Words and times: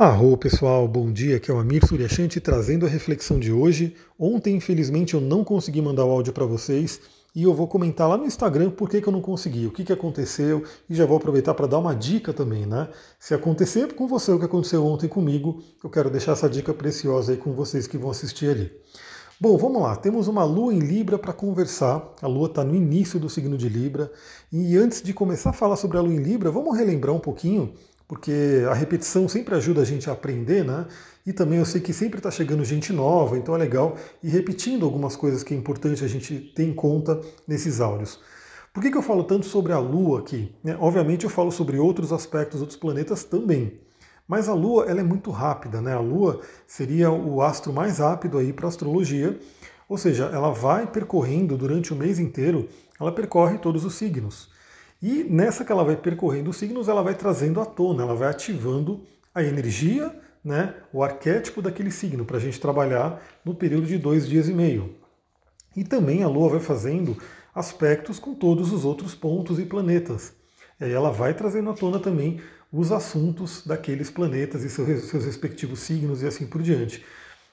Arro 0.00 0.34
pessoal, 0.34 0.88
bom 0.88 1.12
dia, 1.12 1.36
aqui 1.36 1.50
é 1.50 1.54
o 1.54 1.58
Amir 1.58 1.86
Suryashanti 1.86 2.40
trazendo 2.40 2.86
a 2.86 2.88
reflexão 2.88 3.38
de 3.38 3.52
hoje. 3.52 3.94
Ontem, 4.18 4.56
infelizmente, 4.56 5.12
eu 5.12 5.20
não 5.20 5.44
consegui 5.44 5.82
mandar 5.82 6.06
o 6.06 6.10
áudio 6.10 6.32
para 6.32 6.46
vocês 6.46 7.02
e 7.36 7.42
eu 7.42 7.52
vou 7.52 7.68
comentar 7.68 8.08
lá 8.08 8.16
no 8.16 8.24
Instagram 8.24 8.70
por 8.70 8.88
que, 8.88 9.02
que 9.02 9.06
eu 9.06 9.12
não 9.12 9.20
consegui, 9.20 9.66
o 9.66 9.70
que, 9.70 9.84
que 9.84 9.92
aconteceu 9.92 10.64
e 10.88 10.94
já 10.94 11.04
vou 11.04 11.18
aproveitar 11.18 11.52
para 11.52 11.66
dar 11.66 11.76
uma 11.76 11.94
dica 11.94 12.32
também, 12.32 12.64
né? 12.64 12.88
Se 13.18 13.34
acontecer 13.34 13.92
com 13.92 14.08
você 14.08 14.32
o 14.32 14.38
que 14.38 14.46
aconteceu 14.46 14.86
ontem 14.86 15.06
comigo, 15.06 15.62
eu 15.84 15.90
quero 15.90 16.08
deixar 16.08 16.32
essa 16.32 16.48
dica 16.48 16.72
preciosa 16.72 17.32
aí 17.32 17.36
com 17.36 17.52
vocês 17.52 17.86
que 17.86 17.98
vão 17.98 18.10
assistir 18.10 18.48
ali. 18.48 18.72
Bom, 19.38 19.56
vamos 19.58 19.82
lá. 19.82 19.96
Temos 19.96 20.28
uma 20.28 20.44
lua 20.44 20.72
em 20.72 20.78
Libra 20.78 21.18
para 21.18 21.32
conversar. 21.32 22.14
A 22.20 22.26
lua 22.26 22.46
está 22.46 22.62
no 22.62 22.74
início 22.74 23.18
do 23.18 23.28
signo 23.28 23.56
de 23.56 23.68
Libra. 23.70 24.12
E 24.52 24.76
antes 24.76 25.02
de 25.02 25.14
começar 25.14 25.48
a 25.48 25.54
falar 25.54 25.76
sobre 25.76 25.96
a 25.96 26.00
lua 26.02 26.12
em 26.12 26.22
Libra, 26.22 26.50
vamos 26.50 26.76
relembrar 26.76 27.14
um 27.14 27.18
pouquinho 27.18 27.72
porque 28.10 28.64
a 28.68 28.74
repetição 28.74 29.28
sempre 29.28 29.54
ajuda 29.54 29.82
a 29.82 29.84
gente 29.84 30.10
a 30.10 30.14
aprender, 30.14 30.64
né? 30.64 30.88
E 31.24 31.32
também 31.32 31.60
eu 31.60 31.64
sei 31.64 31.80
que 31.80 31.92
sempre 31.92 32.18
está 32.18 32.28
chegando 32.28 32.64
gente 32.64 32.92
nova, 32.92 33.38
então 33.38 33.54
é 33.54 33.58
legal 33.58 33.96
ir 34.20 34.30
repetindo 34.30 34.84
algumas 34.84 35.14
coisas 35.14 35.44
que 35.44 35.54
é 35.54 35.56
importante 35.56 36.04
a 36.04 36.08
gente 36.08 36.36
ter 36.36 36.64
em 36.64 36.74
conta 36.74 37.20
nesses 37.46 37.80
áudios. 37.80 38.18
Por 38.74 38.82
que, 38.82 38.90
que 38.90 38.98
eu 38.98 39.02
falo 39.02 39.22
tanto 39.22 39.46
sobre 39.46 39.72
a 39.72 39.78
Lua 39.78 40.18
aqui? 40.18 40.52
Né? 40.64 40.76
Obviamente 40.80 41.22
eu 41.22 41.30
falo 41.30 41.52
sobre 41.52 41.78
outros 41.78 42.12
aspectos, 42.12 42.60
outros 42.60 42.76
planetas 42.76 43.22
também. 43.22 43.78
Mas 44.26 44.48
a 44.48 44.54
Lua 44.54 44.86
ela 44.88 44.98
é 44.98 45.04
muito 45.04 45.30
rápida, 45.30 45.80
né? 45.80 45.94
A 45.94 46.00
Lua 46.00 46.40
seria 46.66 47.12
o 47.12 47.40
astro 47.40 47.72
mais 47.72 47.98
rápido 47.98 48.38
aí 48.38 48.52
para 48.52 48.66
astrologia, 48.66 49.38
ou 49.88 49.96
seja, 49.96 50.24
ela 50.24 50.50
vai 50.50 50.84
percorrendo 50.84 51.56
durante 51.56 51.92
o 51.92 51.96
mês 51.96 52.18
inteiro, 52.18 52.68
ela 52.98 53.12
percorre 53.12 53.56
todos 53.58 53.84
os 53.84 53.94
signos. 53.94 54.49
E 55.02 55.24
nessa 55.24 55.64
que 55.64 55.72
ela 55.72 55.84
vai 55.84 55.96
percorrendo 55.96 56.50
os 56.50 56.56
signos, 56.56 56.88
ela 56.88 57.02
vai 57.02 57.14
trazendo 57.14 57.60
à 57.60 57.64
tona, 57.64 58.02
ela 58.02 58.14
vai 58.14 58.28
ativando 58.28 59.02
a 59.34 59.42
energia, 59.42 60.14
né, 60.44 60.74
o 60.92 61.02
arquétipo 61.02 61.62
daquele 61.62 61.90
signo, 61.90 62.24
para 62.24 62.36
a 62.36 62.40
gente 62.40 62.60
trabalhar 62.60 63.22
no 63.44 63.54
período 63.54 63.86
de 63.86 63.96
dois 63.96 64.28
dias 64.28 64.48
e 64.48 64.52
meio. 64.52 64.94
E 65.76 65.84
também 65.84 66.22
a 66.22 66.28
Lua 66.28 66.50
vai 66.50 66.60
fazendo 66.60 67.16
aspectos 67.54 68.18
com 68.18 68.34
todos 68.34 68.72
os 68.72 68.84
outros 68.84 69.14
pontos 69.14 69.58
e 69.58 69.64
planetas. 69.64 70.34
E 70.80 70.84
aí 70.84 70.92
ela 70.92 71.10
vai 71.10 71.32
trazendo 71.32 71.70
à 71.70 71.74
tona 71.74 71.98
também 71.98 72.40
os 72.72 72.92
assuntos 72.92 73.66
daqueles 73.66 74.10
planetas 74.10 74.62
e 74.64 74.70
seus, 74.70 75.04
seus 75.04 75.24
respectivos 75.24 75.80
signos 75.80 76.22
e 76.22 76.26
assim 76.26 76.46
por 76.46 76.62
diante. 76.62 77.04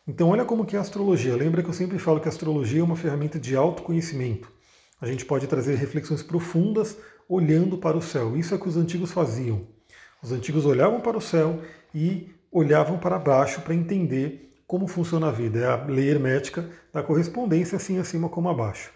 Então 0.08 0.30
olha 0.30 0.46
como 0.46 0.66
que 0.66 0.76
é 0.76 0.80
a 0.80 0.82
astrologia. 0.82 1.36
Lembra 1.36 1.62
que 1.62 1.70
eu 1.70 1.74
sempre 1.74 2.00
falo 2.00 2.20
que 2.20 2.28
a 2.28 2.32
astrologia 2.32 2.82
é 2.82 2.84
uma 2.84 2.96
ferramenta 2.96 3.40
de 3.40 3.56
autoconhecimento. 3.56 4.52
A 5.00 5.06
gente 5.06 5.26
pode 5.26 5.48
trazer 5.48 5.76
reflexões 5.76 6.24
profundas 6.24 6.98
olhando 7.30 7.78
para 7.78 7.98
o 7.98 8.02
céu. 8.02 8.36
Isso 8.36 8.56
é 8.56 8.58
que 8.58 8.68
os 8.68 8.78
antigos 8.78 9.12
faziam. 9.12 9.68
Os 10.22 10.32
antigos 10.32 10.66
olhavam 10.66 11.00
para 11.00 11.18
o 11.18 11.22
céu 11.22 11.62
e 11.94 12.32
olhavam 12.52 12.98
para 12.98 13.20
baixo 13.20 13.62
para 13.62 13.76
entender 13.76 14.56
como 14.66 14.88
funciona 14.88 15.28
a 15.28 15.32
vida. 15.32 15.60
É 15.60 15.66
a 15.66 15.86
lei 15.86 16.10
hermética 16.10 16.68
da 16.92 17.04
correspondência, 17.04 17.76
assim 17.76 18.00
acima 18.00 18.28
como 18.28 18.50
abaixo. 18.50 18.92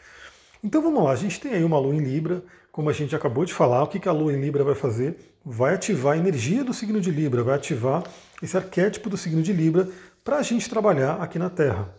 Então 0.64 0.82
vamos 0.82 1.04
lá, 1.04 1.12
a 1.12 1.16
gente 1.16 1.40
tem 1.40 1.54
aí 1.54 1.64
uma 1.64 1.80
lua 1.80 1.96
em 1.96 2.00
Libra, 2.00 2.44
como 2.72 2.90
a 2.90 2.94
gente 2.94 3.16
acabou 3.16 3.44
de 3.46 3.54
falar, 3.54 3.84
o 3.84 3.88
que 3.88 4.08
a 4.08 4.12
lua 4.12 4.32
em 4.32 4.40
Libra 4.40 4.64
vai 4.64 4.76
fazer? 4.76 5.18
Vai 5.44 5.74
ativar 5.74 6.14
a 6.14 6.18
energia 6.18 6.64
do 6.64 6.74
signo 6.74 7.02
de 7.02 7.10
Libra, 7.10 7.44
vai 7.44 7.56
ativar 7.56 8.04
esse 8.42 8.56
arquétipo 8.56 9.10
do 9.10 9.18
signo 9.18 9.42
de 9.42 9.52
Libra 9.52 9.90
para 10.24 10.38
a 10.38 10.44
gente 10.44 10.70
trabalhar 10.70 11.16
aqui 11.22 11.40
na 11.40 11.50
Terra. 11.50 11.90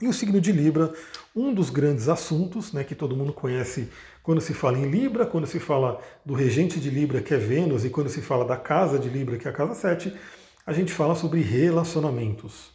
E 0.00 0.06
o 0.06 0.12
signo 0.12 0.40
de 0.40 0.52
Libra, 0.52 0.92
um 1.34 1.52
dos 1.52 1.70
grandes 1.70 2.08
assuntos 2.08 2.72
né, 2.72 2.84
que 2.84 2.94
todo 2.94 3.16
mundo 3.16 3.32
conhece 3.32 3.88
quando 4.22 4.40
se 4.40 4.54
fala 4.54 4.78
em 4.78 4.88
Libra, 4.88 5.26
quando 5.26 5.46
se 5.46 5.58
fala 5.58 6.00
do 6.24 6.34
regente 6.34 6.78
de 6.78 6.88
Libra, 6.88 7.20
que 7.20 7.34
é 7.34 7.36
Vênus, 7.36 7.84
e 7.84 7.90
quando 7.90 8.08
se 8.08 8.20
fala 8.20 8.44
da 8.44 8.56
casa 8.56 8.98
de 8.98 9.08
Libra, 9.08 9.36
que 9.36 9.48
é 9.48 9.50
a 9.50 9.54
casa 9.54 9.74
7, 9.74 10.14
a 10.64 10.72
gente 10.72 10.92
fala 10.92 11.14
sobre 11.14 11.40
relacionamentos. 11.40 12.70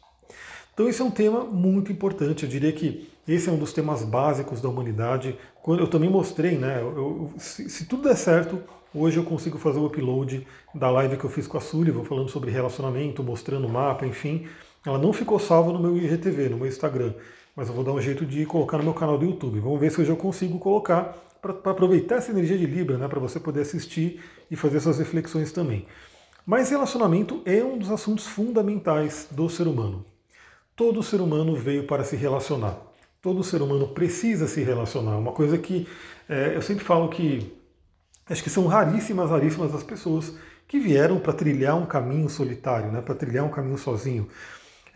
Então 0.73 0.89
esse 0.89 1.01
é 1.01 1.05
um 1.05 1.11
tema 1.11 1.43
muito 1.43 1.91
importante, 1.91 2.43
eu 2.43 2.49
diria 2.49 2.71
que 2.73 3.07
esse 3.27 3.47
é 3.47 3.51
um 3.51 3.57
dos 3.57 3.71
temas 3.71 4.03
básicos 4.03 4.59
da 4.59 4.67
humanidade. 4.67 5.37
Quando 5.61 5.79
eu 5.79 5.87
também 5.87 6.09
mostrei, 6.09 6.57
né? 6.57 6.81
Eu, 6.81 7.31
se, 7.37 7.69
se, 7.69 7.85
tudo 7.85 8.03
der 8.03 8.17
certo, 8.17 8.61
hoje 8.93 9.17
eu 9.17 9.23
consigo 9.23 9.57
fazer 9.57 9.79
o 9.79 9.85
upload 9.85 10.45
da 10.75 10.89
live 10.89 11.15
que 11.15 11.23
eu 11.23 11.29
fiz 11.29 11.47
com 11.47 11.57
a 11.57 11.61
Sullivan, 11.61 12.03
falando 12.03 12.29
sobre 12.29 12.51
relacionamento, 12.51 13.23
mostrando 13.23 13.65
o 13.65 13.71
mapa, 13.71 14.05
enfim. 14.05 14.45
Ela 14.85 14.97
não 14.97 15.13
ficou 15.13 15.39
salva 15.39 15.71
no 15.71 15.79
meu 15.79 15.97
IGTV, 15.97 16.49
no 16.49 16.57
meu 16.57 16.67
Instagram, 16.67 17.13
mas 17.55 17.69
eu 17.69 17.73
vou 17.73 17.83
dar 17.83 17.93
um 17.93 18.01
jeito 18.01 18.25
de 18.25 18.45
colocar 18.45 18.77
no 18.77 18.83
meu 18.83 18.93
canal 18.93 19.17
do 19.17 19.25
YouTube. 19.25 19.59
Vamos 19.59 19.79
ver 19.79 19.91
se 19.91 20.01
hoje 20.01 20.09
eu 20.09 20.17
consigo 20.17 20.59
colocar 20.59 21.17
para 21.41 21.71
aproveitar 21.71 22.15
essa 22.15 22.31
energia 22.31 22.57
de 22.57 22.65
Libra, 22.65 22.97
né, 22.97 23.07
para 23.07 23.19
você 23.19 23.39
poder 23.39 23.61
assistir 23.61 24.21
e 24.49 24.55
fazer 24.55 24.79
suas 24.79 24.97
reflexões 24.99 25.51
também. 25.51 25.85
Mas 26.45 26.69
relacionamento 26.69 27.41
é 27.45 27.63
um 27.63 27.77
dos 27.77 27.89
assuntos 27.89 28.27
fundamentais 28.27 29.27
do 29.31 29.49
ser 29.49 29.67
humano. 29.67 30.05
Todo 30.75 31.03
ser 31.03 31.21
humano 31.21 31.55
veio 31.55 31.85
para 31.85 32.03
se 32.03 32.15
relacionar. 32.15 32.77
Todo 33.21 33.43
ser 33.43 33.61
humano 33.61 33.89
precisa 33.89 34.47
se 34.47 34.61
relacionar. 34.61 35.17
Uma 35.17 35.31
coisa 35.31 35.57
que 35.57 35.87
é, 36.27 36.55
eu 36.55 36.61
sempre 36.61 36.83
falo 36.83 37.07
que 37.09 37.53
acho 38.29 38.43
que 38.43 38.49
são 38.49 38.67
raríssimas, 38.67 39.29
raríssimas 39.29 39.73
as 39.73 39.83
pessoas 39.83 40.33
que 40.67 40.79
vieram 40.79 41.19
para 41.19 41.33
trilhar 41.33 41.77
um 41.77 41.85
caminho 41.85 42.29
solitário, 42.29 42.91
né, 42.91 43.01
para 43.01 43.15
trilhar 43.15 43.45
um 43.45 43.49
caminho 43.49 43.77
sozinho. 43.77 44.27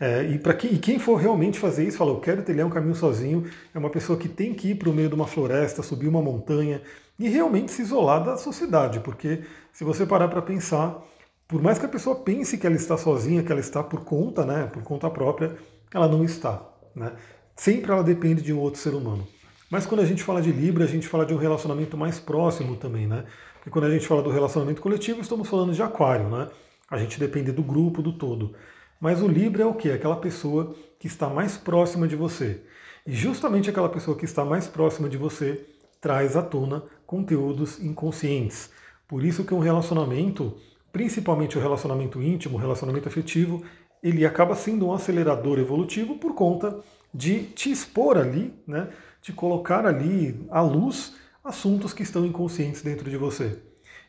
É, 0.00 0.22
e, 0.22 0.38
que, 0.38 0.66
e 0.68 0.78
quem 0.78 0.98
for 0.98 1.16
realmente 1.16 1.58
fazer 1.58 1.86
isso, 1.86 1.98
fala, 1.98 2.12
eu 2.12 2.20
quero 2.20 2.42
trilhar 2.42 2.66
um 2.66 2.70
caminho 2.70 2.94
sozinho, 2.94 3.50
é 3.74 3.78
uma 3.78 3.90
pessoa 3.90 4.18
que 4.18 4.28
tem 4.28 4.54
que 4.54 4.68
ir 4.68 4.74
para 4.76 4.88
o 4.88 4.92
meio 4.92 5.08
de 5.08 5.14
uma 5.14 5.26
floresta, 5.26 5.82
subir 5.82 6.06
uma 6.06 6.22
montanha 6.22 6.80
e 7.18 7.28
realmente 7.28 7.72
se 7.72 7.82
isolar 7.82 8.22
da 8.22 8.36
sociedade, 8.36 9.00
porque 9.00 9.42
se 9.72 9.82
você 9.82 10.06
parar 10.06 10.28
para 10.28 10.40
pensar, 10.40 11.02
por 11.48 11.60
mais 11.60 11.78
que 11.78 11.86
a 11.86 11.88
pessoa 11.88 12.14
pense 12.14 12.56
que 12.56 12.66
ela 12.66 12.76
está 12.76 12.96
sozinha, 12.96 13.42
que 13.42 13.50
ela 13.50 13.60
está 13.60 13.82
por 13.82 14.04
conta, 14.04 14.44
né, 14.44 14.68
por 14.72 14.82
conta 14.82 15.10
própria, 15.10 15.56
ela 15.92 16.06
não 16.06 16.22
está. 16.22 16.62
Né? 16.94 17.12
Sempre 17.56 17.90
ela 17.90 18.04
depende 18.04 18.40
de 18.40 18.52
um 18.52 18.60
outro 18.60 18.80
ser 18.80 18.94
humano. 18.94 19.26
Mas 19.70 19.84
quando 19.84 20.00
a 20.00 20.04
gente 20.04 20.22
fala 20.22 20.40
de 20.40 20.52
Libra, 20.52 20.84
a 20.84 20.86
gente 20.86 21.08
fala 21.08 21.26
de 21.26 21.34
um 21.34 21.36
relacionamento 21.36 21.96
mais 21.96 22.20
próximo 22.20 22.76
também, 22.76 23.06
né? 23.06 23.24
Porque 23.54 23.68
quando 23.68 23.84
a 23.84 23.90
gente 23.90 24.06
fala 24.06 24.22
do 24.22 24.30
relacionamento 24.30 24.80
coletivo, 24.80 25.20
estamos 25.20 25.46
falando 25.46 25.74
de 25.74 25.82
aquário, 25.82 26.28
né? 26.28 26.48
A 26.90 26.96
gente 26.96 27.20
depende 27.20 27.52
do 27.52 27.62
grupo, 27.62 28.00
do 28.00 28.12
todo. 28.12 28.54
Mas 29.00 29.22
o 29.22 29.28
Libra 29.28 29.62
é 29.62 29.66
o 29.66 29.74
que? 29.74 29.90
Aquela 29.90 30.16
pessoa 30.16 30.74
que 30.98 31.06
está 31.06 31.28
mais 31.28 31.56
próxima 31.56 32.08
de 32.08 32.16
você. 32.16 32.60
E 33.06 33.12
justamente 33.12 33.70
aquela 33.70 33.88
pessoa 33.88 34.16
que 34.16 34.24
está 34.24 34.44
mais 34.44 34.66
próxima 34.66 35.08
de 35.08 35.16
você 35.16 35.64
traz 36.00 36.36
à 36.36 36.42
tona 36.42 36.82
conteúdos 37.06 37.78
inconscientes. 37.80 38.70
Por 39.06 39.24
isso 39.24 39.44
que 39.44 39.54
um 39.54 39.60
relacionamento, 39.60 40.56
principalmente 40.92 41.56
o 41.56 41.60
relacionamento 41.60 42.22
íntimo, 42.22 42.56
o 42.56 42.60
relacionamento 42.60 43.08
afetivo, 43.08 43.62
ele 44.02 44.26
acaba 44.26 44.54
sendo 44.54 44.86
um 44.86 44.92
acelerador 44.92 45.58
evolutivo 45.58 46.18
por 46.18 46.34
conta 46.34 46.78
de 47.12 47.44
te 47.44 47.70
expor 47.70 48.18
ali, 48.18 48.52
né, 48.66 48.88
de 49.22 49.32
colocar 49.32 49.86
ali 49.86 50.46
à 50.50 50.60
luz 50.60 51.16
assuntos 51.42 51.92
que 51.92 52.02
estão 52.02 52.26
inconscientes 52.26 52.82
dentro 52.82 53.08
de 53.08 53.16
você. 53.16 53.58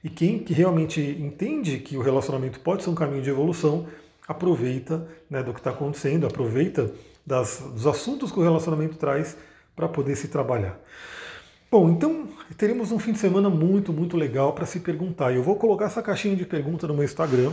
E 0.04 0.10
quem 0.10 0.40
que 0.40 0.54
realmente 0.54 1.02
entende 1.02 1.80
que 1.80 1.98
o 1.98 2.02
relacionamento 2.02 2.60
pode 2.60 2.84
ser 2.84 2.90
um 2.90 2.96
caminho 2.96 3.22
de 3.22 3.30
evolução, 3.30 3.88
aproveita 4.30 5.08
né, 5.28 5.42
do 5.42 5.52
que 5.52 5.60
está 5.60 5.72
acontecendo, 5.72 6.28
aproveita 6.28 6.92
das, 7.26 7.64
dos 7.74 7.88
assuntos 7.88 8.32
que 8.32 8.40
o 8.40 8.44
relacionamento 8.44 8.96
traz 8.96 9.36
para 9.76 9.90
poder 9.90 10.16
se 10.16 10.28
trabalhar. 10.28 10.80
Bom, 11.72 11.90
então 11.90 12.28
teremos 12.56 12.92
um 12.92 13.00
fim 13.00 13.12
de 13.12 13.18
semana 13.18 13.50
muito, 13.50 13.92
muito 13.92 14.16
legal 14.16 14.54
para 14.54 14.68
se 14.68 14.82
perguntar. 14.82 15.34
Eu 15.34 15.42
vou 15.42 15.56
colocar 15.56 15.86
essa 15.86 16.04
caixinha 16.04 16.36
de 16.36 16.46
pergunta 16.46 16.88
no 16.88 16.94
meu 16.94 17.04
Instagram. 17.04 17.52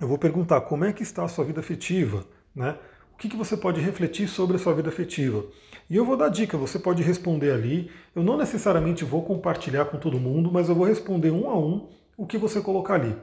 Eu 0.00 0.06
vou 0.06 0.16
perguntar 0.16 0.60
como 0.60 0.84
é 0.84 0.92
que 0.92 1.02
está 1.02 1.24
a 1.24 1.28
sua 1.28 1.44
vida 1.44 1.58
afetiva, 1.58 2.24
né? 2.54 2.76
O 3.12 3.18
que, 3.20 3.28
que 3.28 3.36
você 3.36 3.56
pode 3.56 3.80
refletir 3.80 4.28
sobre 4.28 4.56
a 4.56 4.58
sua 4.58 4.72
vida 4.72 4.88
afetiva? 4.88 5.44
E 5.90 5.96
eu 5.96 6.04
vou 6.04 6.16
dar 6.16 6.28
dica, 6.28 6.56
você 6.56 6.78
pode 6.78 7.02
responder 7.02 7.50
ali. 7.50 7.90
Eu 8.14 8.22
não 8.22 8.38
necessariamente 8.38 9.04
vou 9.04 9.22
compartilhar 9.24 9.86
com 9.86 9.98
todo 9.98 10.18
mundo, 10.20 10.50
mas 10.52 10.68
eu 10.68 10.74
vou 10.74 10.86
responder 10.86 11.30
um 11.30 11.50
a 11.50 11.58
um 11.58 11.88
o 12.16 12.26
que 12.26 12.38
você 12.38 12.60
colocar 12.60 12.94
ali. 12.94 13.14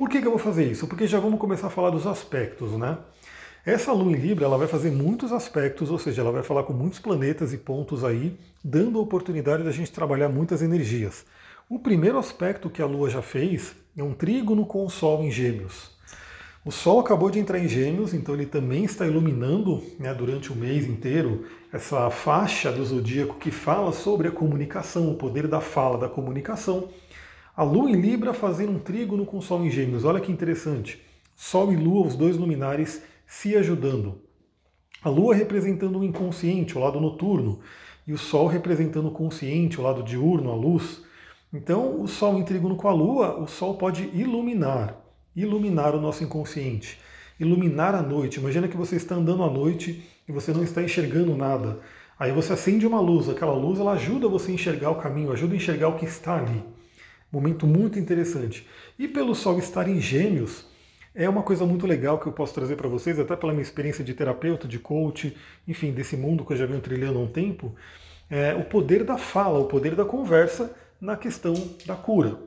Por 0.00 0.08
que, 0.08 0.18
que 0.18 0.26
eu 0.26 0.30
vou 0.30 0.40
fazer 0.40 0.64
isso? 0.64 0.86
Porque 0.86 1.06
já 1.06 1.20
vamos 1.20 1.38
começar 1.38 1.66
a 1.66 1.70
falar 1.70 1.90
dos 1.90 2.06
aspectos, 2.06 2.72
né? 2.72 2.96
Essa 3.66 3.92
Lua 3.92 4.10
em 4.10 4.14
Libra 4.14 4.46
ela 4.46 4.56
vai 4.56 4.66
fazer 4.66 4.90
muitos 4.90 5.30
aspectos, 5.30 5.90
ou 5.90 5.98
seja, 5.98 6.22
ela 6.22 6.32
vai 6.32 6.42
falar 6.42 6.62
com 6.62 6.72
muitos 6.72 6.98
planetas 6.98 7.52
e 7.52 7.58
pontos 7.58 8.02
aí, 8.02 8.34
dando 8.64 8.98
a 8.98 9.02
oportunidade 9.02 9.62
da 9.62 9.70
gente 9.70 9.92
trabalhar 9.92 10.30
muitas 10.30 10.62
energias. 10.62 11.26
O 11.68 11.78
primeiro 11.78 12.16
aspecto 12.16 12.70
que 12.70 12.80
a 12.80 12.86
Lua 12.86 13.10
já 13.10 13.20
fez 13.20 13.74
é 13.94 14.02
um 14.02 14.14
trígono 14.14 14.64
com 14.64 14.86
o 14.86 14.88
Sol 14.88 15.22
em 15.22 15.30
Gêmeos. 15.30 15.90
O 16.64 16.70
Sol 16.70 17.00
acabou 17.00 17.28
de 17.28 17.38
entrar 17.38 17.58
em 17.58 17.68
Gêmeos, 17.68 18.14
então 18.14 18.34
ele 18.34 18.46
também 18.46 18.84
está 18.84 19.06
iluminando 19.06 19.82
né, 19.98 20.14
durante 20.14 20.50
o 20.50 20.56
mês 20.56 20.86
inteiro 20.86 21.44
essa 21.70 22.08
faixa 22.08 22.72
do 22.72 22.82
zodíaco 22.82 23.34
que 23.34 23.50
fala 23.50 23.92
sobre 23.92 24.28
a 24.28 24.32
comunicação, 24.32 25.12
o 25.12 25.16
poder 25.16 25.46
da 25.46 25.60
fala, 25.60 25.98
da 25.98 26.08
comunicação. 26.08 26.88
A 27.56 27.62
Lua 27.62 27.90
em 27.90 28.00
Libra 28.00 28.32
fazendo 28.32 28.72
um 28.72 28.78
trígono 28.78 29.26
com 29.26 29.38
o 29.38 29.42
Sol 29.42 29.64
em 29.64 29.70
Gêmeos. 29.70 30.04
Olha 30.04 30.20
que 30.20 30.32
interessante. 30.32 31.00
Sol 31.34 31.72
e 31.72 31.76
Lua, 31.76 32.06
os 32.06 32.16
dois 32.16 32.36
luminares, 32.36 33.02
se 33.26 33.56
ajudando. 33.56 34.22
A 35.02 35.08
Lua 35.08 35.34
representando 35.34 35.98
o 35.98 36.04
inconsciente, 36.04 36.76
o 36.76 36.80
lado 36.80 37.00
noturno, 37.00 37.60
e 38.06 38.12
o 38.12 38.18
Sol 38.18 38.46
representando 38.46 39.08
o 39.08 39.12
consciente, 39.12 39.80
o 39.80 39.82
lado 39.82 40.02
diurno, 40.02 40.50
a 40.50 40.54
luz. 40.54 41.02
Então, 41.52 42.00
o 42.00 42.06
Sol 42.06 42.38
em 42.38 42.44
trígono 42.44 42.76
com 42.76 42.88
a 42.88 42.92
Lua, 42.92 43.40
o 43.40 43.46
Sol 43.46 43.74
pode 43.74 44.10
iluminar. 44.14 44.96
iluminar 45.34 45.94
o 45.94 46.00
nosso 46.00 46.24
inconsciente, 46.24 46.98
iluminar 47.38 47.94
a 47.94 48.02
noite. 48.02 48.40
Imagina 48.40 48.68
que 48.68 48.76
você 48.76 48.96
está 48.96 49.14
andando 49.14 49.42
à 49.42 49.50
noite 49.50 50.04
e 50.28 50.32
você 50.32 50.52
não 50.52 50.62
está 50.62 50.82
enxergando 50.82 51.36
nada. 51.36 51.80
Aí 52.18 52.32
você 52.32 52.52
acende 52.52 52.86
uma 52.86 53.00
luz, 53.00 53.28
aquela 53.28 53.54
luz 53.54 53.78
ela 53.78 53.92
ajuda 53.92 54.28
você 54.28 54.50
a 54.50 54.54
enxergar 54.54 54.90
o 54.90 54.96
caminho, 54.96 55.32
ajuda 55.32 55.54
a 55.54 55.56
enxergar 55.56 55.88
o 55.88 55.96
que 55.96 56.04
está 56.04 56.36
ali. 56.36 56.62
Momento 57.30 57.66
muito 57.66 57.98
interessante. 57.98 58.66
E 58.98 59.06
pelo 59.06 59.34
Sol 59.34 59.58
estar 59.58 59.88
em 59.88 60.00
Gêmeos, 60.00 60.66
é 61.14 61.28
uma 61.28 61.42
coisa 61.42 61.64
muito 61.64 61.86
legal 61.86 62.18
que 62.18 62.26
eu 62.26 62.32
posso 62.32 62.54
trazer 62.54 62.76
para 62.76 62.88
vocês, 62.88 63.18
até 63.18 63.36
pela 63.36 63.52
minha 63.52 63.62
experiência 63.62 64.04
de 64.04 64.14
terapeuta, 64.14 64.66
de 64.66 64.78
coach, 64.78 65.36
enfim, 65.66 65.92
desse 65.92 66.16
mundo 66.16 66.44
que 66.44 66.52
eu 66.52 66.56
já 66.56 66.66
venho 66.66 66.80
trilhando 66.80 67.18
há 67.18 67.22
um 67.22 67.28
tempo, 67.28 67.74
é 68.28 68.54
o 68.54 68.64
poder 68.64 69.04
da 69.04 69.18
fala, 69.18 69.58
o 69.58 69.66
poder 69.66 69.94
da 69.94 70.04
conversa 70.04 70.74
na 71.00 71.16
questão 71.16 71.54
da 71.86 71.96
cura. 71.96 72.38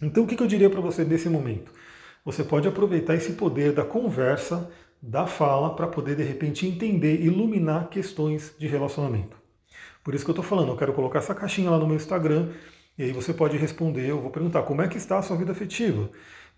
Então, 0.00 0.24
o 0.24 0.26
que 0.26 0.40
eu 0.42 0.46
diria 0.46 0.70
para 0.70 0.80
você 0.80 1.04
nesse 1.04 1.28
momento? 1.28 1.72
Você 2.24 2.42
pode 2.44 2.66
aproveitar 2.66 3.14
esse 3.14 3.32
poder 3.32 3.72
da 3.72 3.84
conversa, 3.84 4.70
da 5.00 5.26
fala, 5.26 5.74
para 5.74 5.86
poder 5.86 6.16
de 6.16 6.22
repente 6.22 6.66
entender, 6.66 7.22
iluminar 7.22 7.88
questões 7.88 8.54
de 8.58 8.66
relacionamento. 8.66 9.36
Por 10.02 10.14
isso 10.14 10.24
que 10.24 10.30
eu 10.30 10.34
estou 10.34 10.44
falando, 10.44 10.68
eu 10.68 10.76
quero 10.76 10.92
colocar 10.92 11.18
essa 11.18 11.34
caixinha 11.34 11.70
lá 11.70 11.78
no 11.78 11.86
meu 11.86 11.96
Instagram, 11.96 12.50
e 12.98 13.04
aí 13.04 13.12
você 13.12 13.32
pode 13.34 13.56
responder, 13.56 14.08
eu 14.08 14.20
vou 14.20 14.30
perguntar 14.30 14.62
como 14.62 14.82
é 14.82 14.88
que 14.88 14.96
está 14.96 15.18
a 15.18 15.22
sua 15.22 15.36
vida 15.36 15.52
afetiva. 15.52 16.10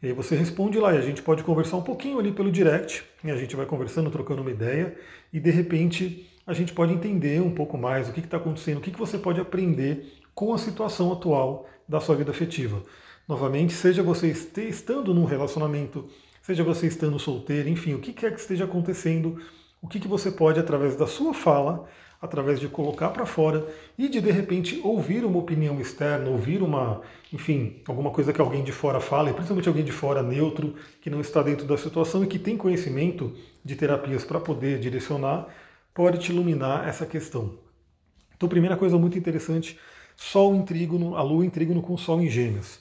E 0.03 0.07
aí 0.07 0.13
você 0.13 0.37
responde 0.37 0.79
lá 0.79 0.95
e 0.95 0.99
a 0.99 1.03
gente 1.03 1.23
pode 1.23 1.43
conversar 1.43 1.77
um 1.77 1.83
pouquinho 1.83 2.19
ali 2.19 2.31
pelo 2.31 2.53
direct, 2.53 3.05
e 3.25 3.31
a 3.31 3.37
gente 3.37 3.57
vai 3.57 3.67
conversando, 3.67 4.11
trocando 4.11 4.43
uma 4.43 4.51
ideia, 4.51 4.97
e 5.33 5.41
de 5.41 5.51
repente 5.51 6.31
a 6.47 6.53
gente 6.53 6.73
pode 6.73 6.93
entender 6.93 7.43
um 7.43 7.51
pouco 7.51 7.77
mais 7.77 8.09
o 8.09 8.13
que 8.13 8.21
está 8.21 8.37
acontecendo, 8.37 8.79
o 8.79 8.81
que, 8.81 8.91
que 8.91 8.99
você 8.99 9.19
pode 9.19 9.41
aprender 9.41 10.19
com 10.35 10.55
a 10.55 10.59
situação 10.59 11.13
atual 11.13 11.69
da 11.89 12.01
sua 12.01 12.15
vida 12.15 12.31
afetiva. 12.31 12.83
Novamente, 13.27 13.73
seja 13.73 14.03
você 14.03 14.29
estando 14.29 15.13
num 15.13 15.25
relacionamento, 15.25 16.09
seja 16.41 16.63
você 16.63 16.87
estando 16.87 17.19
solteiro, 17.19 17.69
enfim, 17.69 17.95
o 17.95 17.99
que 17.99 18.13
quer 18.13 18.33
que 18.33 18.41
esteja 18.41 18.65
acontecendo, 18.65 19.39
o 19.83 19.89
que, 19.89 20.01
que 20.01 20.09
você 20.09 20.31
pode, 20.31 20.59
através 20.59 20.97
da 20.97 21.07
sua 21.07 21.35
fala, 21.35 21.89
através 22.21 22.59
de 22.59 22.69
colocar 22.69 23.11
para 23.11 23.25
fora 23.25 23.67
e 23.97 24.09
de 24.09 24.21
de 24.21 24.31
repente 24.31 24.81
ouvir 24.83 25.25
uma 25.25 25.39
opinião 25.39 25.81
externa, 25.81 26.29
ouvir 26.29 26.63
uma, 26.63 27.01
enfim, 27.33 27.81
alguma 27.87 28.11
coisa 28.11 28.33
que 28.33 28.41
alguém 28.41 28.65
de 28.65 28.73
fora 28.73 29.01
fala, 29.01 29.31
e 29.31 29.33
principalmente 29.33 29.69
alguém 29.69 29.85
de 29.85 29.93
fora 29.93 30.23
neutro, 30.23 30.75
que 31.01 31.09
não 31.09 31.21
está 31.21 31.43
dentro 31.43 31.67
da 31.67 31.77
situação 31.77 32.25
e 32.25 32.27
que 32.27 32.39
tem 32.39 32.57
conhecimento 32.57 33.35
de 33.65 33.77
terapias 33.77 34.25
para 34.25 34.41
poder 34.41 34.81
direcionar, 34.81 35.47
pode 35.95 36.19
te 36.19 36.33
iluminar 36.33 36.89
essa 36.89 37.07
questão. 37.07 37.59
Então, 38.37 38.49
primeira 38.49 38.77
coisa 38.77 38.99
muito 38.99 39.19
interessante, 39.19 39.79
Sol 40.17 40.55
em 40.57 40.63
trígono, 40.63 41.15
a 41.17 41.23
Lua 41.23 41.47
em 41.47 41.51
trígono 41.51 41.81
com 41.81 41.97
Sol 41.97 42.21
em 42.21 42.29
Gêmeos. 42.29 42.81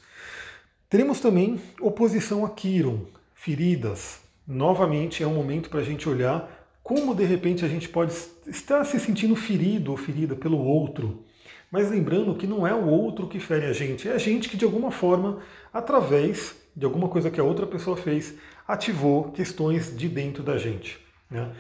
Teremos 0.90 1.20
também 1.20 1.62
oposição 1.80 2.44
a 2.44 2.50
Quiron, 2.50 3.06
feridas. 3.36 4.22
Novamente 4.48 5.22
é 5.22 5.28
um 5.28 5.36
momento 5.36 5.70
para 5.70 5.82
a 5.82 5.84
gente 5.84 6.08
olhar 6.10 6.57
como 6.88 7.14
de 7.14 7.26
repente 7.26 7.66
a 7.66 7.68
gente 7.68 7.90
pode 7.90 8.14
estar 8.48 8.82
se 8.86 8.98
sentindo 8.98 9.36
ferido 9.36 9.92
ou 9.92 9.98
ferida 9.98 10.38
pelo 10.38 10.58
outro. 10.58 11.26
Mas 11.70 11.92
lembrando 11.92 12.34
que 12.36 12.48
não 12.48 12.66
é 12.66 12.74
o 12.74 12.88
outro 12.88 13.28
que 13.28 13.42
fere 13.42 13.66
a 13.66 13.74
gente, 13.74 14.08
é 14.08 14.14
a 14.14 14.18
gente 14.18 14.48
que 14.48 14.56
de 14.56 14.64
alguma 14.64 14.90
forma, 14.90 15.40
através 15.74 16.56
de 16.74 16.86
alguma 16.86 17.10
coisa 17.10 17.30
que 17.30 17.42
a 17.42 17.44
outra 17.44 17.68
pessoa 17.68 17.98
fez, 17.98 18.36
ativou 18.66 19.34
questões 19.34 19.98
de 19.98 20.08
dentro 20.08 20.42
da 20.42 20.58
gente. 20.58 20.98
Né? 21.30 21.52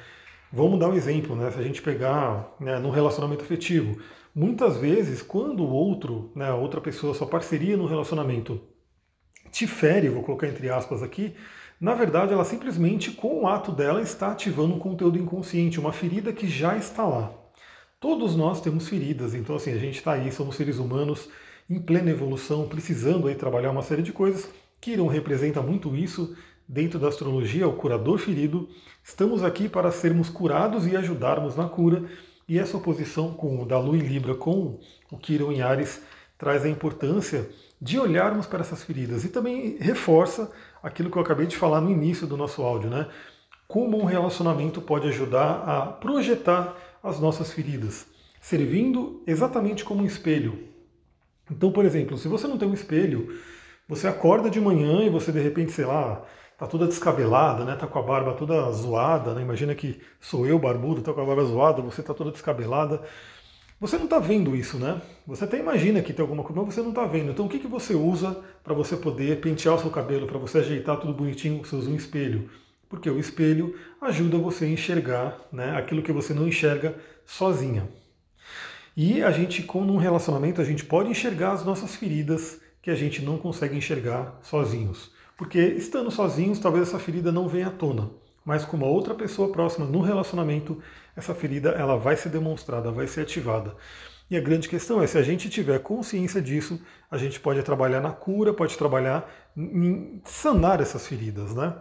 Vamos 0.49 0.79
dar 0.79 0.87
um 0.87 0.93
exemplo, 0.93 1.35
né? 1.35 1.51
se 1.51 1.59
a 1.59 1.63
gente 1.63 1.81
pegar 1.81 2.55
né, 2.57 2.79
no 2.79 2.89
relacionamento 2.89 3.43
afetivo. 3.43 4.01
Muitas 4.33 4.77
vezes, 4.77 5.21
quando 5.21 5.61
o 5.61 5.69
outro, 5.69 6.31
né, 6.33 6.47
a 6.47 6.55
outra 6.55 6.79
pessoa, 6.79 7.13
sua 7.13 7.27
parceria 7.27 7.75
no 7.75 7.85
relacionamento, 7.85 8.61
te 9.51 9.67
fere, 9.67 10.07
vou 10.07 10.23
colocar 10.23 10.47
entre 10.47 10.69
aspas 10.69 11.03
aqui, 11.03 11.35
na 11.79 11.93
verdade, 11.93 12.33
ela 12.33 12.43
simplesmente, 12.43 13.11
com 13.11 13.41
o 13.41 13.47
ato 13.47 13.71
dela, 13.71 14.01
está 14.01 14.31
ativando 14.31 14.75
um 14.75 14.79
conteúdo 14.79 15.17
inconsciente, 15.17 15.79
uma 15.79 15.93
ferida 15.93 16.33
que 16.33 16.47
já 16.47 16.75
está 16.75 17.05
lá. 17.05 17.31
Todos 17.99 18.35
nós 18.35 18.61
temos 18.61 18.87
feridas, 18.87 19.33
então 19.33 19.55
assim, 19.55 19.71
a 19.71 19.77
gente 19.77 19.97
está 19.97 20.13
aí, 20.13 20.31
somos 20.31 20.55
seres 20.55 20.77
humanos 20.77 21.29
em 21.69 21.79
plena 21.79 22.09
evolução, 22.09 22.67
precisando 22.67 23.27
aí 23.27 23.35
trabalhar 23.35 23.71
uma 23.71 23.81
série 23.81 24.01
de 24.01 24.11
coisas. 24.11 24.49
Kiron 24.79 25.07
representa 25.07 25.61
muito 25.61 25.95
isso 25.95 26.35
dentro 26.67 26.99
da 26.99 27.07
astrologia, 27.07 27.67
o 27.67 27.73
curador 27.73 28.17
ferido. 28.17 28.69
Estamos 29.03 29.43
aqui 29.43 29.69
para 29.69 29.91
sermos 29.91 30.29
curados 30.29 30.85
e 30.85 30.95
ajudarmos 30.95 31.55
na 31.55 31.67
cura. 31.67 32.03
E 32.47 32.57
essa 32.57 32.77
oposição 32.77 33.33
com 33.33 33.65
da 33.67 33.79
Lua 33.79 33.97
em 33.97 34.01
Libra 34.01 34.35
com 34.35 34.79
o 35.11 35.17
Kiron 35.17 35.51
em 35.51 35.61
Ares 35.61 36.01
traz 36.37 36.63
a 36.63 36.69
importância 36.69 37.49
de 37.81 37.99
olharmos 37.99 38.45
para 38.45 38.61
essas 38.61 38.83
feridas 38.83 39.23
e 39.23 39.29
também 39.29 39.77
reforça 39.79 40.51
aquilo 40.81 41.09
que 41.09 41.17
eu 41.17 41.21
acabei 41.21 41.45
de 41.45 41.57
falar 41.57 41.81
no 41.81 41.89
início 41.89 42.27
do 42.27 42.37
nosso 42.37 42.61
áudio, 42.61 42.89
né? 42.89 43.07
Como 43.67 43.99
um 43.99 44.05
relacionamento 44.05 44.81
pode 44.81 45.07
ajudar 45.07 45.63
a 45.65 45.85
projetar 45.87 46.75
as 47.03 47.19
nossas 47.19 47.51
feridas, 47.51 48.07
servindo 48.39 49.21
exatamente 49.27 49.83
como 49.83 50.03
um 50.03 50.05
espelho. 50.05 50.67
Então, 51.49 51.71
por 51.71 51.85
exemplo, 51.85 52.17
se 52.17 52.27
você 52.27 52.47
não 52.47 52.57
tem 52.57 52.67
um 52.67 52.73
espelho, 52.73 53.39
você 53.87 54.07
acorda 54.07 54.49
de 54.49 54.59
manhã 54.59 55.03
e 55.03 55.09
você 55.09 55.31
de 55.31 55.39
repente, 55.39 55.71
sei 55.71 55.85
lá, 55.85 56.23
tá 56.57 56.65
toda 56.65 56.87
descabelada, 56.87 57.63
né? 57.63 57.75
Tá 57.75 57.87
com 57.87 57.99
a 57.99 58.01
barba 58.01 58.33
toda 58.33 58.69
zoada, 58.71 59.33
né? 59.33 59.41
Imagina 59.41 59.75
que 59.75 60.01
sou 60.19 60.45
eu 60.45 60.57
barbudo, 60.59 61.01
tá 61.01 61.13
com 61.13 61.21
a 61.21 61.25
barba 61.25 61.45
zoada, 61.45 61.81
você 61.81 62.01
tá 62.01 62.13
toda 62.13 62.31
descabelada. 62.31 63.01
Você 63.79 63.95
não 63.95 64.05
está 64.05 64.17
vendo 64.17 64.55
isso, 64.55 64.79
né? 64.79 64.99
Você 65.27 65.43
até 65.43 65.59
imagina 65.59 66.01
que 66.01 66.11
tem 66.11 66.23
alguma 66.23 66.43
coisa, 66.43 66.63
mas 66.63 66.73
você 66.73 66.81
não 66.81 66.89
está 66.89 67.05
vendo. 67.05 67.29
Então 67.29 67.45
o 67.45 67.49
que, 67.49 67.59
que 67.59 67.67
você 67.67 67.93
usa 67.93 68.43
para 68.63 68.73
você 68.73 68.97
poder 68.97 69.39
pentear 69.39 69.75
o 69.75 69.79
seu 69.79 69.91
cabelo, 69.91 70.25
para 70.25 70.39
você 70.39 70.57
ajeitar 70.57 70.99
tudo 70.99 71.13
bonitinho? 71.13 71.63
Você 71.63 71.75
usa 71.75 71.87
um 71.87 71.95
espelho. 71.95 72.49
Porque 72.89 73.07
o 73.07 73.19
espelho 73.19 73.75
ajuda 74.01 74.39
você 74.39 74.65
a 74.65 74.69
enxergar 74.69 75.39
né, 75.51 75.77
aquilo 75.77 76.01
que 76.01 76.11
você 76.11 76.33
não 76.33 76.47
enxerga 76.47 76.95
sozinha. 77.23 77.87
E 78.95 79.21
a 79.21 79.29
gente, 79.29 79.61
com 79.61 79.81
um 79.81 79.97
relacionamento, 79.97 80.59
a 80.59 80.63
gente 80.63 80.83
pode 80.83 81.11
enxergar 81.11 81.51
as 81.51 81.63
nossas 81.63 81.95
feridas 81.95 82.59
que 82.81 82.89
a 82.89 82.95
gente 82.95 83.21
não 83.21 83.37
consegue 83.37 83.77
enxergar 83.77 84.39
sozinhos. 84.41 85.11
Porque 85.37 85.59
estando 85.59 86.09
sozinhos, 86.09 86.57
talvez 86.57 86.87
essa 86.87 86.97
ferida 86.97 87.31
não 87.31 87.47
venha 87.47 87.67
à 87.67 87.71
tona 87.71 88.09
mas 88.47 88.63
com 88.63 88.77
uma 88.77 88.85
outra 88.85 89.13
pessoa 89.13 89.51
próxima 89.51 89.85
no 89.85 89.99
relacionamento, 89.99 90.81
essa 91.17 91.35
ferida 91.35 91.71
ela 91.71 91.97
vai 91.97 92.15
ser 92.15 92.29
demonstrada, 92.29 92.89
vai 92.89 93.05
ser 93.05 93.23
ativada. 93.23 93.75
E 94.31 94.37
a 94.37 94.39
grande 94.39 94.69
questão 94.69 95.01
é, 95.01 95.05
se 95.05 95.17
a 95.17 95.21
gente 95.21 95.49
tiver 95.49 95.77
consciência 95.79 96.41
disso, 96.41 96.79
a 97.11 97.17
gente 97.17 97.41
pode 97.41 97.61
trabalhar 97.61 97.99
na 97.99 98.11
cura, 98.11 98.53
pode 98.53 98.77
trabalhar 98.77 99.29
em 99.57 100.21
sanar 100.23 100.79
essas 100.79 101.05
feridas, 101.05 101.53
né? 101.53 101.75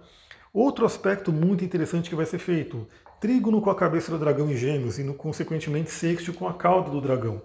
Outro 0.52 0.84
aspecto 0.84 1.32
muito 1.32 1.64
interessante 1.64 2.10
que 2.10 2.16
vai 2.16 2.26
ser 2.26 2.40
feito, 2.40 2.88
trígono 3.20 3.62
com 3.62 3.70
a 3.70 3.74
cabeça 3.76 4.10
do 4.10 4.18
dragão 4.18 4.50
em 4.50 4.56
gêmeos 4.56 4.98
e, 4.98 5.04
no, 5.04 5.14
consequentemente, 5.14 5.92
sexto 5.92 6.32
com 6.32 6.48
a 6.48 6.54
cauda 6.54 6.90
do 6.90 7.00
dragão. 7.00 7.42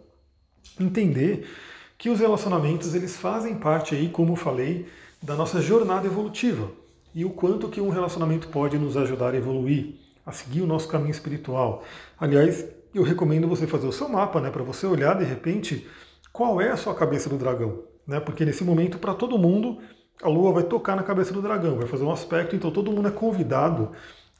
Entender 0.79 1.47
que 1.95 2.09
os 2.09 2.19
relacionamentos, 2.19 2.95
eles 2.95 3.17
fazem 3.17 3.53
parte 3.53 3.93
aí, 3.93 4.09
como 4.09 4.31
eu 4.31 4.35
falei, 4.35 4.87
da 5.21 5.35
nossa 5.35 5.61
jornada 5.61 6.07
evolutiva 6.07 6.80
e 7.13 7.25
o 7.25 7.29
quanto 7.29 7.69
que 7.69 7.81
um 7.81 7.89
relacionamento 7.89 8.47
pode 8.47 8.77
nos 8.77 8.95
ajudar 8.95 9.33
a 9.33 9.37
evoluir, 9.37 9.95
a 10.25 10.31
seguir 10.31 10.61
o 10.61 10.67
nosso 10.67 10.87
caminho 10.87 11.11
espiritual. 11.11 11.83
Aliás, 12.19 12.65
eu 12.93 13.03
recomendo 13.03 13.47
você 13.47 13.67
fazer 13.67 13.87
o 13.87 13.91
seu 13.91 14.07
mapa, 14.09 14.39
né, 14.39 14.49
para 14.49 14.63
você 14.63 14.85
olhar 14.85 15.17
de 15.17 15.25
repente 15.25 15.87
qual 16.31 16.61
é 16.61 16.69
a 16.69 16.77
sua 16.77 16.95
cabeça 16.95 17.29
do 17.29 17.37
dragão, 17.37 17.83
né? 18.07 18.19
Porque 18.19 18.45
nesse 18.45 18.63
momento 18.63 18.97
para 18.97 19.13
todo 19.13 19.37
mundo 19.37 19.79
a 20.21 20.29
lua 20.29 20.53
vai 20.53 20.63
tocar 20.63 20.95
na 20.95 21.03
cabeça 21.03 21.33
do 21.33 21.41
dragão, 21.41 21.77
vai 21.77 21.87
fazer 21.87 22.03
um 22.03 22.11
aspecto, 22.11 22.55
então 22.55 22.71
todo 22.71 22.91
mundo 22.91 23.07
é 23.07 23.11
convidado 23.11 23.91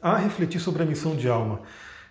a 0.01 0.15
refletir 0.15 0.59
sobre 0.59 0.83
a 0.83 0.85
missão 0.85 1.15
de 1.15 1.27
alma. 1.27 1.61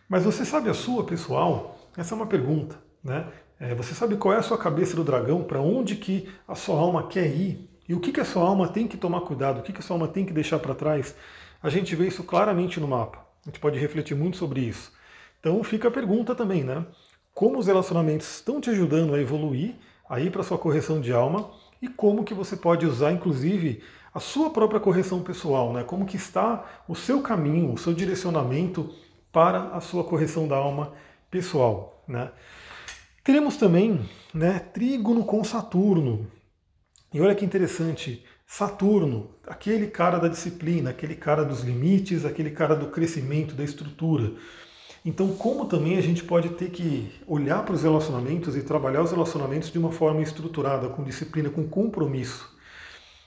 Mas 0.09 0.25
você 0.25 0.45
sabe 0.45 0.69
a 0.69 0.75
sua 0.75 1.05
pessoal? 1.05 1.79
Essa 1.97 2.15
é 2.15 2.17
uma 2.17 2.27
pergunta, 2.27 2.77
né? 3.03 3.29
É, 3.59 3.75
você 3.75 3.95
sabe 3.95 4.17
qual 4.17 4.35
é 4.35 4.39
a 4.39 4.43
sua 4.43 4.59
cabeça 4.59 4.97
do 4.97 5.05
dragão? 5.05 5.45
Para 5.45 5.61
onde 5.61 5.97
que 5.97 6.29
a 6.49 6.55
sua 6.55 6.79
alma 6.79 7.07
quer 7.07 7.27
ir? 7.27 7.70
E 7.91 7.95
o 7.95 7.99
que, 7.99 8.13
que 8.13 8.21
a 8.21 8.25
sua 8.25 8.45
alma 8.45 8.69
tem 8.69 8.87
que 8.87 8.97
tomar 8.97 9.23
cuidado, 9.23 9.59
o 9.59 9.63
que, 9.65 9.73
que 9.73 9.81
a 9.81 9.83
sua 9.83 9.97
alma 9.97 10.07
tem 10.07 10.25
que 10.25 10.33
deixar 10.33 10.61
para 10.61 10.77
trás, 10.77 11.13
a 11.61 11.69
gente 11.69 11.97
vê 11.97 12.07
isso 12.07 12.23
claramente 12.23 12.79
no 12.79 12.87
mapa. 12.87 13.19
A 13.45 13.49
gente 13.49 13.59
pode 13.59 13.81
refletir 13.81 14.17
muito 14.17 14.37
sobre 14.37 14.61
isso. 14.61 14.93
Então 15.41 15.61
fica 15.65 15.89
a 15.89 15.91
pergunta 15.91 16.33
também, 16.33 16.63
né? 16.63 16.87
Como 17.35 17.59
os 17.59 17.67
relacionamentos 17.67 18.33
estão 18.37 18.61
te 18.61 18.71
ajudando 18.71 19.13
a 19.13 19.21
evoluir, 19.21 19.75
a 20.09 20.19
para 20.31 20.45
sua 20.45 20.57
correção 20.57 21.01
de 21.01 21.13
alma, 21.13 21.51
e 21.83 21.89
como 21.89 22.23
que 22.23 22.33
você 22.33 22.57
pode 22.57 22.87
usar, 22.87 23.11
inclusive, 23.11 23.83
a 24.15 24.21
sua 24.21 24.51
própria 24.51 24.79
correção 24.79 25.21
pessoal, 25.21 25.73
né? 25.73 25.83
Como 25.83 26.07
que 26.07 26.17
está 26.17 26.65
o 26.87 26.95
seu 26.95 27.21
caminho, 27.21 27.73
o 27.73 27.79
seu 27.79 27.93
direcionamento 27.93 28.95
para 29.33 29.65
a 29.75 29.81
sua 29.81 30.05
correção 30.05 30.47
da 30.47 30.55
alma 30.55 30.93
pessoal, 31.29 32.05
né? 32.07 32.31
Teremos 33.25 33.57
também, 33.57 34.09
né, 34.33 34.61
trígono 34.61 35.25
com 35.25 35.43
Saturno. 35.43 36.31
E 37.13 37.21
olha 37.21 37.35
que 37.35 37.45
interessante, 37.45 38.25
Saturno, 38.47 39.31
aquele 39.47 39.89
cara 39.89 40.19
da 40.19 40.29
disciplina, 40.29 40.91
aquele 40.91 41.17
cara 41.17 41.45
dos 41.45 41.63
limites, 41.63 42.25
aquele 42.25 42.51
cara 42.51 42.77
do 42.77 42.87
crescimento, 42.87 43.55
da 43.55 43.65
estrutura. 43.65 44.33
Então, 45.05 45.35
como 45.35 45.65
também 45.65 45.97
a 45.97 46.01
gente 46.01 46.23
pode 46.23 46.51
ter 46.51 46.71
que 46.71 47.11
olhar 47.27 47.65
para 47.65 47.75
os 47.75 47.83
relacionamentos 47.83 48.57
e 48.57 48.63
trabalhar 48.63 49.03
os 49.03 49.11
relacionamentos 49.11 49.73
de 49.73 49.79
uma 49.79 49.91
forma 49.91 50.21
estruturada, 50.23 50.89
com 50.89 51.03
disciplina, 51.03 51.49
com 51.49 51.67
compromisso. 51.67 52.49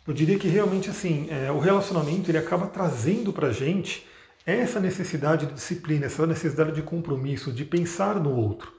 Eu 0.08 0.14
diria 0.14 0.38
que 0.38 0.48
realmente 0.48 0.90
assim, 0.90 1.28
é, 1.30 1.52
o 1.52 1.60
relacionamento 1.60 2.30
ele 2.30 2.38
acaba 2.38 2.68
trazendo 2.68 3.34
para 3.34 3.48
a 3.48 3.54
gente 3.54 4.06
essa 4.46 4.80
necessidade 4.80 5.46
de 5.46 5.54
disciplina, 5.54 6.06
essa 6.06 6.28
necessidade 6.28 6.74
de 6.74 6.82
compromisso, 6.82 7.52
de 7.52 7.66
pensar 7.66 8.16
no 8.20 8.36
outro. 8.36 8.72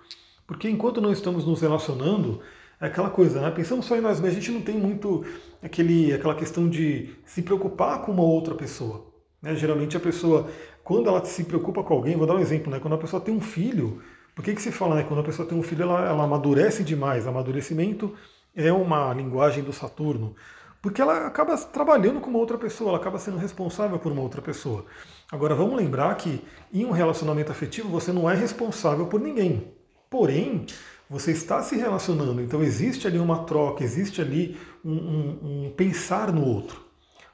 Porque 0.47 0.69
enquanto 0.69 1.01
não 1.01 1.13
estamos 1.13 1.45
nos 1.45 1.63
relacionando, 1.63 2.41
é 2.81 2.87
aquela 2.87 3.11
coisa, 3.11 3.41
né? 3.41 3.51
Pensamos 3.51 3.87
só 3.87 3.97
em 3.97 4.01
nós 4.01 4.21
mesmos, 4.21 4.37
a 4.37 4.41
gente 4.41 4.53
não 4.53 4.61
tem 4.61 4.77
muito 4.77 5.25
aquele, 5.63 6.13
aquela 6.13 6.35
questão 6.35 6.69
de 6.69 7.15
se 7.25 7.43
preocupar 7.43 8.03
com 8.03 8.13
uma 8.13 8.23
outra 8.23 8.55
pessoa. 8.55 9.07
Né? 9.41 9.55
Geralmente 9.55 9.97
a 9.97 10.01
pessoa, 10.01 10.49
quando 10.83 11.09
ela 11.09 11.25
se 11.25 11.45
preocupa 11.45 11.83
com 11.83 11.95
alguém, 11.95 12.17
vou 12.17 12.27
dar 12.27 12.35
um 12.35 12.41
exemplo, 12.41 12.71
né? 12.71 12.81
quando 12.81 12.95
a 12.95 12.99
pessoa 12.99 13.21
tem 13.21 13.35
um 13.35 13.41
filho, 13.41 14.03
por 14.35 14.45
que, 14.45 14.55
que 14.55 14.63
se 14.63 14.73
fala, 14.73 14.97
né? 14.97 15.05
quando 15.05 15.21
a 15.21 15.25
pessoa 15.25 15.47
tem 15.47 15.57
um 15.57 15.63
filho, 15.63 15.83
ela, 15.83 16.09
ela 16.09 16.25
amadurece 16.25 16.83
demais. 16.83 17.27
Amadurecimento 17.27 18.15
é 18.55 18.73
uma 18.73 19.13
linguagem 19.13 19.63
do 19.63 19.73
Saturno, 19.73 20.35
porque 20.81 21.01
ela 21.01 21.27
acaba 21.27 21.57
trabalhando 21.57 22.21
com 22.21 22.31
uma 22.31 22.39
outra 22.39 22.59
pessoa, 22.59 22.91
ela 22.91 22.99
acaba 22.99 23.19
sendo 23.19 23.37
responsável 23.37 23.99
por 23.99 24.13
uma 24.13 24.23
outra 24.23 24.43
pessoa. 24.43 24.85
Agora 25.31 25.55
vamos 25.55 25.77
lembrar 25.77 26.15
que 26.17 26.45
em 26.73 26.85
um 26.85 26.91
relacionamento 26.91 27.51
afetivo 27.51 27.89
você 27.89 28.13
não 28.13 28.31
é 28.31 28.35
responsável 28.35 29.07
por 29.07 29.21
ninguém. 29.21 29.73
Porém, 30.11 30.67
você 31.15 31.31
está 31.31 31.63
se 31.63 31.77
relacionando, 31.77 32.43
então 32.43 32.61
existe 32.61 33.07
ali 33.07 33.21
uma 33.21 33.45
troca, 33.45 33.85
existe 33.85 34.21
ali 34.21 34.59
um, 34.85 34.93
um, 34.93 35.67
um 35.67 35.73
pensar 35.77 36.33
no 36.33 36.45
outro. 36.45 36.83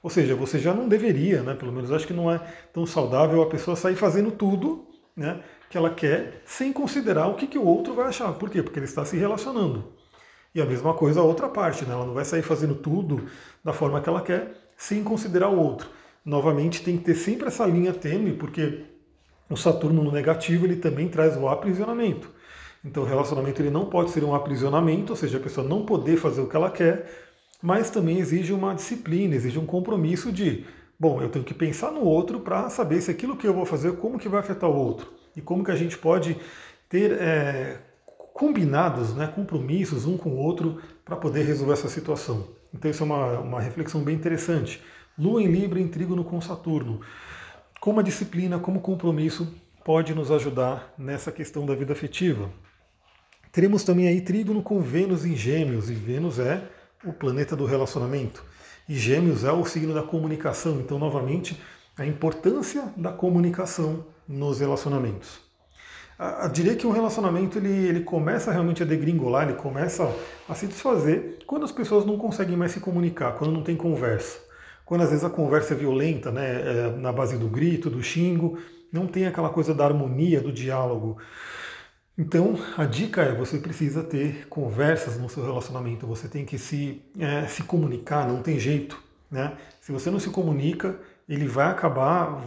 Ou 0.03 0.11
seja, 0.11 0.35
você 0.35 0.59
já 0.59 0.75
não 0.75 0.87
deveria, 0.87 1.43
né, 1.43 1.55
pelo 1.55 1.73
menos 1.73 1.91
acho 1.91 2.07
que 2.07 2.13
não 2.13 2.31
é 2.31 2.39
tão 2.75 2.85
saudável 2.85 3.41
a 3.41 3.47
pessoa 3.47 3.75
sair 3.75 3.97
fazendo 3.97 4.31
tudo 4.31 4.87
né, 5.17 5.41
que 5.71 5.79
ela 5.79 5.89
quer 5.89 6.43
sem 6.45 6.75
considerar 6.75 7.29
o 7.29 7.37
que, 7.37 7.47
que 7.47 7.57
o 7.57 7.65
outro 7.65 7.95
vai 7.95 8.09
achar. 8.09 8.31
Por 8.35 8.51
quê? 8.51 8.63
Porque 8.63 8.79
ele 8.79 8.85
está 8.85 9.03
se 9.03 9.17
relacionando. 9.17 9.95
E 10.55 10.61
a 10.61 10.67
mesma 10.67 10.93
coisa 10.93 11.21
a 11.21 11.25
outra 11.25 11.49
parte, 11.49 11.87
né? 11.87 11.95
ela 11.95 12.05
não 12.05 12.13
vai 12.13 12.27
sair 12.27 12.43
fazendo 12.43 12.75
tudo 12.75 13.29
da 13.65 13.73
forma 13.73 14.01
que 14.03 14.11
ela 14.11 14.21
quer 14.21 14.53
sem 14.77 15.03
considerar 15.03 15.49
o 15.49 15.59
outro. 15.59 15.89
Novamente, 16.23 16.83
tem 16.83 16.99
que 16.99 17.05
ter 17.05 17.15
sempre 17.15 17.49
essa 17.49 17.65
linha 17.65 17.95
tênue, 17.95 18.35
porque 18.35 18.85
o 19.49 19.57
Saturno 19.57 20.05
no 20.05 20.13
negativo 20.13 20.67
ele 20.67 20.77
também 20.77 21.09
traz 21.09 21.35
o 21.35 21.49
aprisionamento. 21.49 22.31
Então, 22.85 23.03
o 23.03 23.07
relacionamento 23.07 23.61
ele 23.61 23.71
não 23.71 23.87
pode 23.87 24.11
ser 24.11 24.25
um 24.25 24.35
aprisionamento, 24.35 25.13
ou 25.13 25.17
seja, 25.17 25.37
a 25.37 25.41
pessoa 25.41 25.67
não 25.67 25.85
poder 25.85 26.17
fazer 26.17 26.41
o 26.41 26.49
que 26.49 26.57
ela 26.57 26.71
quer, 26.71 27.07
mas 27.63 27.91
também 27.91 28.19
exige 28.19 28.53
uma 28.53 28.75
disciplina, 28.75 29.35
exige 29.35 29.59
um 29.59 29.67
compromisso 29.67 30.33
de, 30.33 30.65
bom, 30.99 31.21
eu 31.21 31.29
tenho 31.29 31.45
que 31.45 31.53
pensar 31.53 31.91
no 31.91 32.03
outro 32.03 32.41
para 32.41 32.71
saber 32.71 33.01
se 33.03 33.11
aquilo 33.11 33.37
que 33.37 33.47
eu 33.47 33.53
vou 33.53 33.67
fazer, 33.67 33.97
como 33.97 34.19
que 34.19 34.29
vai 34.29 34.41
afetar 34.41 34.71
o 34.71 34.75
outro 34.75 35.13
e 35.37 35.41
como 35.41 35.63
que 35.63 35.71
a 35.71 35.77
gente 35.77 35.99
pode 35.99 36.37
ter 36.89 37.13
é, 37.13 37.79
combinados, 38.33 39.15
né, 39.15 39.27
compromissos 39.27 40.07
um 40.07 40.17
com 40.17 40.31
o 40.31 40.39
outro 40.39 40.81
para 41.05 41.17
poder 41.17 41.43
resolver 41.43 41.75
essa 41.75 41.89
situação. 41.89 42.49
Então 42.73 42.91
isso 42.91 43.03
é 43.03 43.07
uma, 43.07 43.39
uma 43.41 43.61
reflexão 43.61 44.03
bem 44.03 44.15
interessante. 44.15 44.83
Lua 45.19 45.43
em 45.43 45.47
Libra 45.47 45.79
em 45.79 45.89
Trígono 45.89 46.25
com 46.25 46.41
Saturno. 46.41 47.01
Como 47.81 48.01
a 48.01 48.03
disciplina, 48.03 48.59
como 48.59 48.81
compromisso 48.81 49.55
pode 49.85 50.15
nos 50.15 50.31
ajudar 50.31 50.95
nessa 50.97 51.31
questão 51.31 51.67
da 51.67 51.75
vida 51.75 51.93
afetiva. 51.93 52.51
Teremos 53.53 53.83
também 53.83 54.07
aí 54.07 54.21
Trígono 54.21 54.63
com 54.63 54.81
Vênus 54.81 55.25
em 55.25 55.35
Gêmeos, 55.35 55.91
e 55.91 55.95
Vênus 55.95 56.39
é 56.39 56.63
o 57.05 57.13
planeta 57.13 57.57
do 57.57 57.65
relacionamento. 57.65 58.45
E 58.89 58.95
Gêmeos 58.95 59.45
é 59.45 59.51
o 59.53 59.65
signo 59.65 59.93
da 59.93 60.03
comunicação, 60.03 60.81
então, 60.81 60.99
novamente, 60.99 61.61
a 61.99 62.07
importância 62.07 62.93
da 62.97 63.13
comunicação 63.13 64.07
nos 64.29 64.61
relacionamentos. 64.61 65.41
Eu 66.43 66.49
diria 66.51 66.77
que 66.77 66.87
um 66.87 66.91
relacionamento 66.91 67.59
ele, 67.59 67.73
ele 67.89 68.01
começa 68.01 68.53
realmente 68.53 68.83
a 68.83 68.87
degringolar, 68.87 69.49
ele 69.49 69.57
começa 69.57 70.07
a 70.49 70.55
se 70.55 70.67
desfazer 70.67 71.39
quando 71.47 71.65
as 71.65 71.73
pessoas 71.73 72.05
não 72.05 72.19
conseguem 72.19 72.57
mais 72.57 72.73
se 72.73 72.81
comunicar, 72.81 73.33
quando 73.33 73.53
não 73.53 73.63
tem 73.63 73.75
conversa. 73.75 74.39
Quando 74.85 75.03
às 75.03 75.11
vezes 75.11 75.25
a 75.25 75.31
conversa 75.31 75.73
é 75.73 75.77
violenta, 75.77 76.31
né, 76.31 76.61
é 76.61 76.97
na 76.97 77.11
base 77.11 77.39
do 77.39 77.49
grito, 77.49 77.89
do 77.89 78.03
xingo, 78.03 78.59
não 78.93 79.07
tem 79.07 79.27
aquela 79.27 79.49
coisa 79.49 79.73
da 79.73 79.85
harmonia, 79.85 80.41
do 80.41 80.53
diálogo. 80.53 81.17
Então, 82.21 82.55
a 82.77 82.85
dica 82.85 83.23
é: 83.23 83.35
você 83.35 83.57
precisa 83.57 84.03
ter 84.03 84.47
conversas 84.49 85.19
no 85.19 85.27
seu 85.27 85.43
relacionamento, 85.43 86.07
você 86.07 86.29
tem 86.29 86.45
que 86.45 86.59
se, 86.59 87.01
é, 87.19 87.47
se 87.47 87.63
comunicar, 87.63 88.29
não 88.29 88.43
tem 88.43 88.59
jeito. 88.59 89.03
Né? 89.31 89.57
Se 89.81 89.91
você 89.91 90.11
não 90.11 90.21
se 90.21 90.29
comunica, 90.29 91.01
ele 91.27 91.49
vai 91.49 91.69
acabar. 91.69 92.45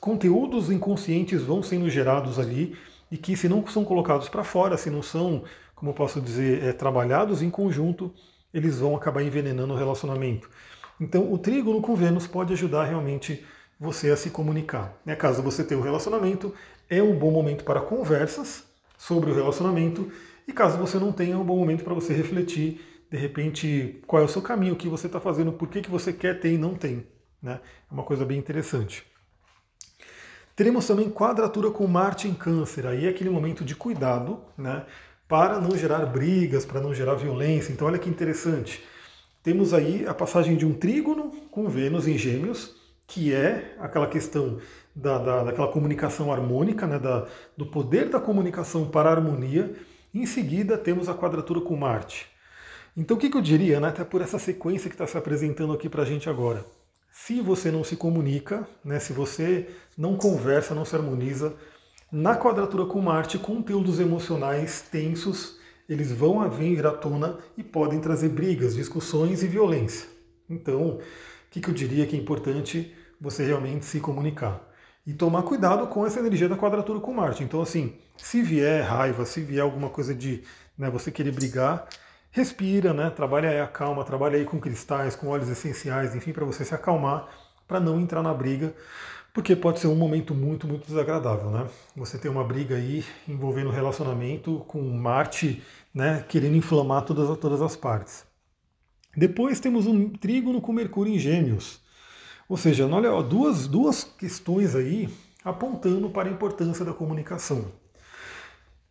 Conteúdos 0.00 0.72
inconscientes 0.72 1.40
vão 1.42 1.62
sendo 1.62 1.88
gerados 1.88 2.36
ali 2.40 2.76
e 3.12 3.16
que, 3.16 3.36
se 3.36 3.48
não 3.48 3.64
são 3.68 3.84
colocados 3.84 4.28
para 4.28 4.42
fora, 4.42 4.76
se 4.76 4.90
não 4.90 5.02
são, 5.02 5.44
como 5.72 5.94
posso 5.94 6.20
dizer, 6.20 6.60
é, 6.60 6.72
trabalhados 6.72 7.42
em 7.42 7.50
conjunto, 7.50 8.12
eles 8.52 8.80
vão 8.80 8.96
acabar 8.96 9.22
envenenando 9.22 9.72
o 9.72 9.76
relacionamento. 9.76 10.50
Então, 11.00 11.32
o 11.32 11.38
trígono 11.38 11.80
com 11.80 11.94
Vênus 11.94 12.26
pode 12.26 12.54
ajudar 12.54 12.86
realmente 12.86 13.46
você 13.78 14.10
a 14.10 14.16
se 14.16 14.30
comunicar. 14.30 14.92
Né? 15.06 15.14
Caso 15.14 15.42
você 15.42 15.62
tenha 15.62 15.78
um 15.78 15.84
relacionamento, 15.84 16.52
é 16.90 17.00
um 17.00 17.16
bom 17.16 17.30
momento 17.30 17.62
para 17.62 17.80
conversas 17.80 18.71
sobre 19.02 19.32
o 19.32 19.34
relacionamento. 19.34 20.12
E 20.46 20.52
caso 20.52 20.78
você 20.78 20.96
não 20.96 21.10
tenha, 21.10 21.34
é 21.34 21.36
um 21.36 21.44
bom 21.44 21.56
momento 21.56 21.82
para 21.82 21.92
você 21.92 22.12
refletir, 22.12 22.80
de 23.10 23.16
repente, 23.16 24.00
qual 24.06 24.22
é 24.22 24.24
o 24.24 24.28
seu 24.28 24.40
caminho, 24.40 24.74
o 24.74 24.76
que 24.76 24.88
você 24.88 25.06
está 25.08 25.20
fazendo, 25.20 25.52
por 25.52 25.68
que, 25.68 25.82
que 25.82 25.90
você 25.90 26.12
quer 26.12 26.38
ter 26.38 26.52
e 26.52 26.58
não 26.58 26.74
tem. 26.74 27.04
Né? 27.42 27.60
É 27.90 27.92
uma 27.92 28.04
coisa 28.04 28.24
bem 28.24 28.38
interessante. 28.38 29.04
Teremos 30.54 30.86
também 30.86 31.10
quadratura 31.10 31.70
com 31.70 31.84
Marte 31.86 32.28
em 32.28 32.34
Câncer. 32.34 32.86
Aí 32.86 33.06
é 33.06 33.08
aquele 33.08 33.28
momento 33.28 33.64
de 33.64 33.74
cuidado, 33.74 34.40
né? 34.56 34.84
Para 35.26 35.60
não 35.60 35.76
gerar 35.76 36.06
brigas, 36.06 36.64
para 36.64 36.80
não 36.80 36.94
gerar 36.94 37.14
violência. 37.14 37.72
Então, 37.72 37.88
olha 37.88 37.98
que 37.98 38.08
interessante. 38.08 38.84
Temos 39.42 39.74
aí 39.74 40.06
a 40.06 40.14
passagem 40.14 40.56
de 40.56 40.64
um 40.64 40.74
trígono 40.74 41.32
com 41.50 41.68
Vênus 41.68 42.06
em 42.06 42.16
Gêmeos, 42.16 42.76
que 43.12 43.34
é 43.34 43.76
aquela 43.78 44.06
questão 44.06 44.58
da, 44.96 45.18
da, 45.18 45.44
daquela 45.44 45.68
comunicação 45.68 46.32
harmônica, 46.32 46.86
né, 46.86 46.98
da, 46.98 47.26
do 47.54 47.66
poder 47.66 48.08
da 48.08 48.18
comunicação 48.18 48.86
para 48.86 49.10
a 49.10 49.12
harmonia. 49.12 49.74
Em 50.14 50.24
seguida, 50.24 50.78
temos 50.78 51.10
a 51.10 51.14
quadratura 51.14 51.60
com 51.60 51.76
Marte. 51.76 52.26
Então, 52.96 53.18
o 53.18 53.20
que, 53.20 53.28
que 53.28 53.36
eu 53.36 53.42
diria, 53.42 53.78
né, 53.80 53.88
até 53.88 54.02
por 54.02 54.22
essa 54.22 54.38
sequência 54.38 54.88
que 54.88 54.94
está 54.94 55.06
se 55.06 55.18
apresentando 55.18 55.74
aqui 55.74 55.90
para 55.90 56.02
a 56.02 56.06
gente 56.06 56.30
agora? 56.30 56.64
Se 57.10 57.42
você 57.42 57.70
não 57.70 57.84
se 57.84 57.96
comunica, 57.96 58.66
né, 58.82 58.98
se 58.98 59.12
você 59.12 59.68
não 59.96 60.16
conversa, 60.16 60.74
não 60.74 60.86
se 60.86 60.96
harmoniza, 60.96 61.54
na 62.10 62.34
quadratura 62.34 62.86
com 62.86 62.98
Marte, 62.98 63.38
conteúdos 63.38 64.00
emocionais 64.00 64.88
tensos, 64.90 65.58
eles 65.86 66.10
vão 66.10 66.48
vir 66.48 66.86
à 66.86 66.92
tona 66.92 67.38
e 67.58 67.62
podem 67.62 68.00
trazer 68.00 68.30
brigas, 68.30 68.74
discussões 68.74 69.42
e 69.42 69.46
violência. 69.46 70.08
Então, 70.48 70.96
o 70.96 71.00
que, 71.50 71.60
que 71.60 71.68
eu 71.68 71.74
diria 71.74 72.06
que 72.06 72.16
é 72.16 72.18
importante 72.18 72.94
você 73.22 73.46
realmente 73.46 73.86
se 73.86 74.00
comunicar? 74.00 74.72
e 75.06 75.12
tomar 75.12 75.42
cuidado 75.42 75.86
com 75.88 76.06
essa 76.06 76.20
energia 76.20 76.48
da 76.48 76.56
quadratura 76.56 77.00
com 77.00 77.12
Marte. 77.12 77.42
Então, 77.42 77.60
assim, 77.60 77.94
se 78.16 78.42
vier 78.42 78.84
raiva, 78.84 79.24
se 79.24 79.40
vier 79.40 79.62
alguma 79.62 79.88
coisa 79.90 80.14
de 80.14 80.42
né, 80.78 80.88
você 80.90 81.10
querer 81.10 81.32
brigar, 81.32 81.88
respira, 82.30 82.94
né? 82.94 83.10
Trabalha 83.10 83.50
aí 83.50 83.60
a 83.60 83.66
calma, 83.66 84.04
trabalha 84.04 84.38
aí 84.38 84.44
com 84.44 84.60
cristais, 84.60 85.16
com 85.16 85.28
óleos 85.28 85.48
essenciais, 85.48 86.14
enfim, 86.14 86.32
para 86.32 86.44
você 86.44 86.64
se 86.64 86.74
acalmar, 86.74 87.28
para 87.66 87.80
não 87.80 88.00
entrar 88.00 88.22
na 88.22 88.32
briga, 88.32 88.74
porque 89.34 89.56
pode 89.56 89.80
ser 89.80 89.88
um 89.88 89.96
momento 89.96 90.34
muito, 90.34 90.66
muito 90.68 90.86
desagradável, 90.86 91.50
né? 91.50 91.66
Você 91.96 92.18
tem 92.18 92.30
uma 92.30 92.44
briga 92.44 92.76
aí 92.76 93.04
envolvendo 93.26 93.70
relacionamento 93.70 94.64
com 94.68 94.80
Marte, 94.82 95.62
né, 95.92 96.24
querendo 96.28 96.56
inflamar 96.56 97.02
todas, 97.02 97.36
todas 97.38 97.60
as 97.60 97.74
partes. 97.76 98.24
Depois 99.16 99.60
temos 99.60 99.86
um 99.86 100.08
trígono 100.10 100.60
com 100.60 100.72
Mercúrio 100.72 101.12
em 101.12 101.18
Gêmeos. 101.18 101.81
Ou 102.52 102.58
seja, 102.58 102.86
olha, 102.86 103.10
ó, 103.10 103.22
duas, 103.22 103.66
duas 103.66 104.04
questões 104.04 104.76
aí 104.76 105.08
apontando 105.42 106.10
para 106.10 106.28
a 106.28 106.30
importância 106.30 106.84
da 106.84 106.92
comunicação. 106.92 107.72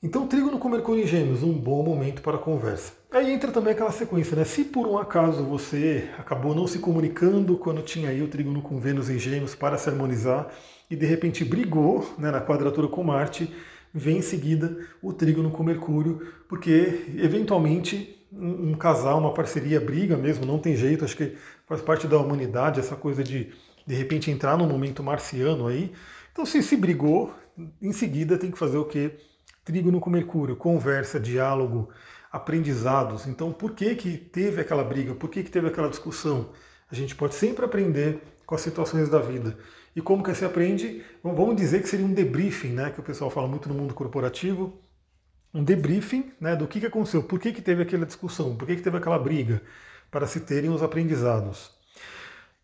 Então, 0.01 0.25
trígono 0.25 0.57
com 0.57 0.67
Mercúrio 0.67 1.03
em 1.03 1.05
Gêmeos, 1.05 1.43
um 1.43 1.53
bom 1.53 1.83
momento 1.83 2.23
para 2.23 2.37
a 2.37 2.39
conversa. 2.39 2.93
Aí 3.11 3.31
entra 3.31 3.51
também 3.51 3.73
aquela 3.73 3.91
sequência, 3.91 4.35
né? 4.35 4.45
Se 4.45 4.63
por 4.63 4.87
um 4.87 4.97
acaso 4.97 5.43
você 5.43 6.09
acabou 6.17 6.55
não 6.55 6.65
se 6.65 6.79
comunicando 6.79 7.55
quando 7.55 7.83
tinha 7.83 8.09
aí 8.09 8.23
o 8.23 8.27
trígono 8.27 8.63
com 8.63 8.79
Vênus 8.79 9.11
em 9.11 9.19
Gêmeos 9.19 9.53
para 9.53 9.77
se 9.77 9.87
harmonizar 9.87 10.51
e 10.89 10.95
de 10.95 11.05
repente 11.05 11.45
brigou 11.45 12.03
né, 12.17 12.31
na 12.31 12.41
quadratura 12.41 12.87
com 12.87 13.03
Marte, 13.03 13.47
vem 13.93 14.17
em 14.17 14.21
seguida 14.23 14.75
o 15.03 15.13
trígono 15.13 15.51
com 15.51 15.61
Mercúrio, 15.61 16.33
porque 16.49 17.13
eventualmente 17.15 18.20
um, 18.31 18.73
casal, 18.75 19.19
uma 19.19 19.33
parceria 19.33 19.79
briga 19.79 20.15
mesmo, 20.15 20.45
não 20.45 20.59
tem 20.59 20.75
jeito, 20.75 21.03
acho 21.03 21.17
que 21.17 21.35
faz 21.67 21.81
parte 21.81 22.07
da 22.07 22.17
humanidade 22.17 22.79
essa 22.79 22.95
coisa 22.95 23.23
de 23.23 23.51
de 23.85 23.95
repente 23.95 24.29
entrar 24.29 24.57
num 24.57 24.67
momento 24.67 25.03
marciano 25.03 25.67
aí. 25.67 25.91
Então 26.31 26.45
se 26.45 26.61
se 26.61 26.77
brigou, 26.77 27.33
em 27.81 27.91
seguida 27.91 28.37
tem 28.37 28.51
que 28.51 28.57
fazer 28.57 28.77
o 28.77 28.85
que? 28.85 29.17
Trígono 29.65 29.99
com 29.99 30.09
Mercúrio, 30.09 30.55
conversa, 30.55 31.19
diálogo, 31.19 31.89
aprendizados. 32.31 33.27
Então 33.27 33.51
por 33.51 33.71
que 33.71 33.95
que 33.95 34.17
teve 34.17 34.61
aquela 34.61 34.83
briga? 34.83 35.15
Por 35.15 35.29
que 35.29 35.43
que 35.43 35.51
teve 35.51 35.67
aquela 35.67 35.89
discussão? 35.89 36.51
A 36.91 36.95
gente 36.95 37.15
pode 37.15 37.35
sempre 37.35 37.65
aprender 37.65 38.21
com 38.45 38.55
as 38.55 38.61
situações 38.61 39.09
da 39.09 39.19
vida. 39.19 39.57
E 39.95 40.01
como 40.01 40.23
que 40.23 40.33
se 40.35 40.45
aprende? 40.45 41.03
Vamos 41.23 41.55
dizer 41.55 41.81
que 41.81 41.89
seria 41.89 42.05
um 42.05 42.13
debriefing, 42.13 42.73
né? 42.73 42.91
Que 42.91 42.99
o 42.99 43.03
pessoal 43.03 43.29
fala 43.29 43.47
muito 43.47 43.67
no 43.67 43.75
mundo 43.75 43.93
corporativo 43.93 44.79
um 45.53 45.63
debriefing 45.63 46.31
né, 46.39 46.55
do 46.55 46.67
que, 46.67 46.79
que 46.79 46.85
aconteceu, 46.85 47.23
por 47.23 47.39
que, 47.39 47.51
que 47.51 47.61
teve 47.61 47.81
aquela 47.81 48.05
discussão, 48.05 48.55
por 48.55 48.65
que, 48.65 48.75
que 48.75 48.81
teve 48.81 48.97
aquela 48.97 49.19
briga, 49.19 49.61
para 50.09 50.27
se 50.27 50.41
terem 50.41 50.69
os 50.69 50.83
aprendizados. 50.83 51.71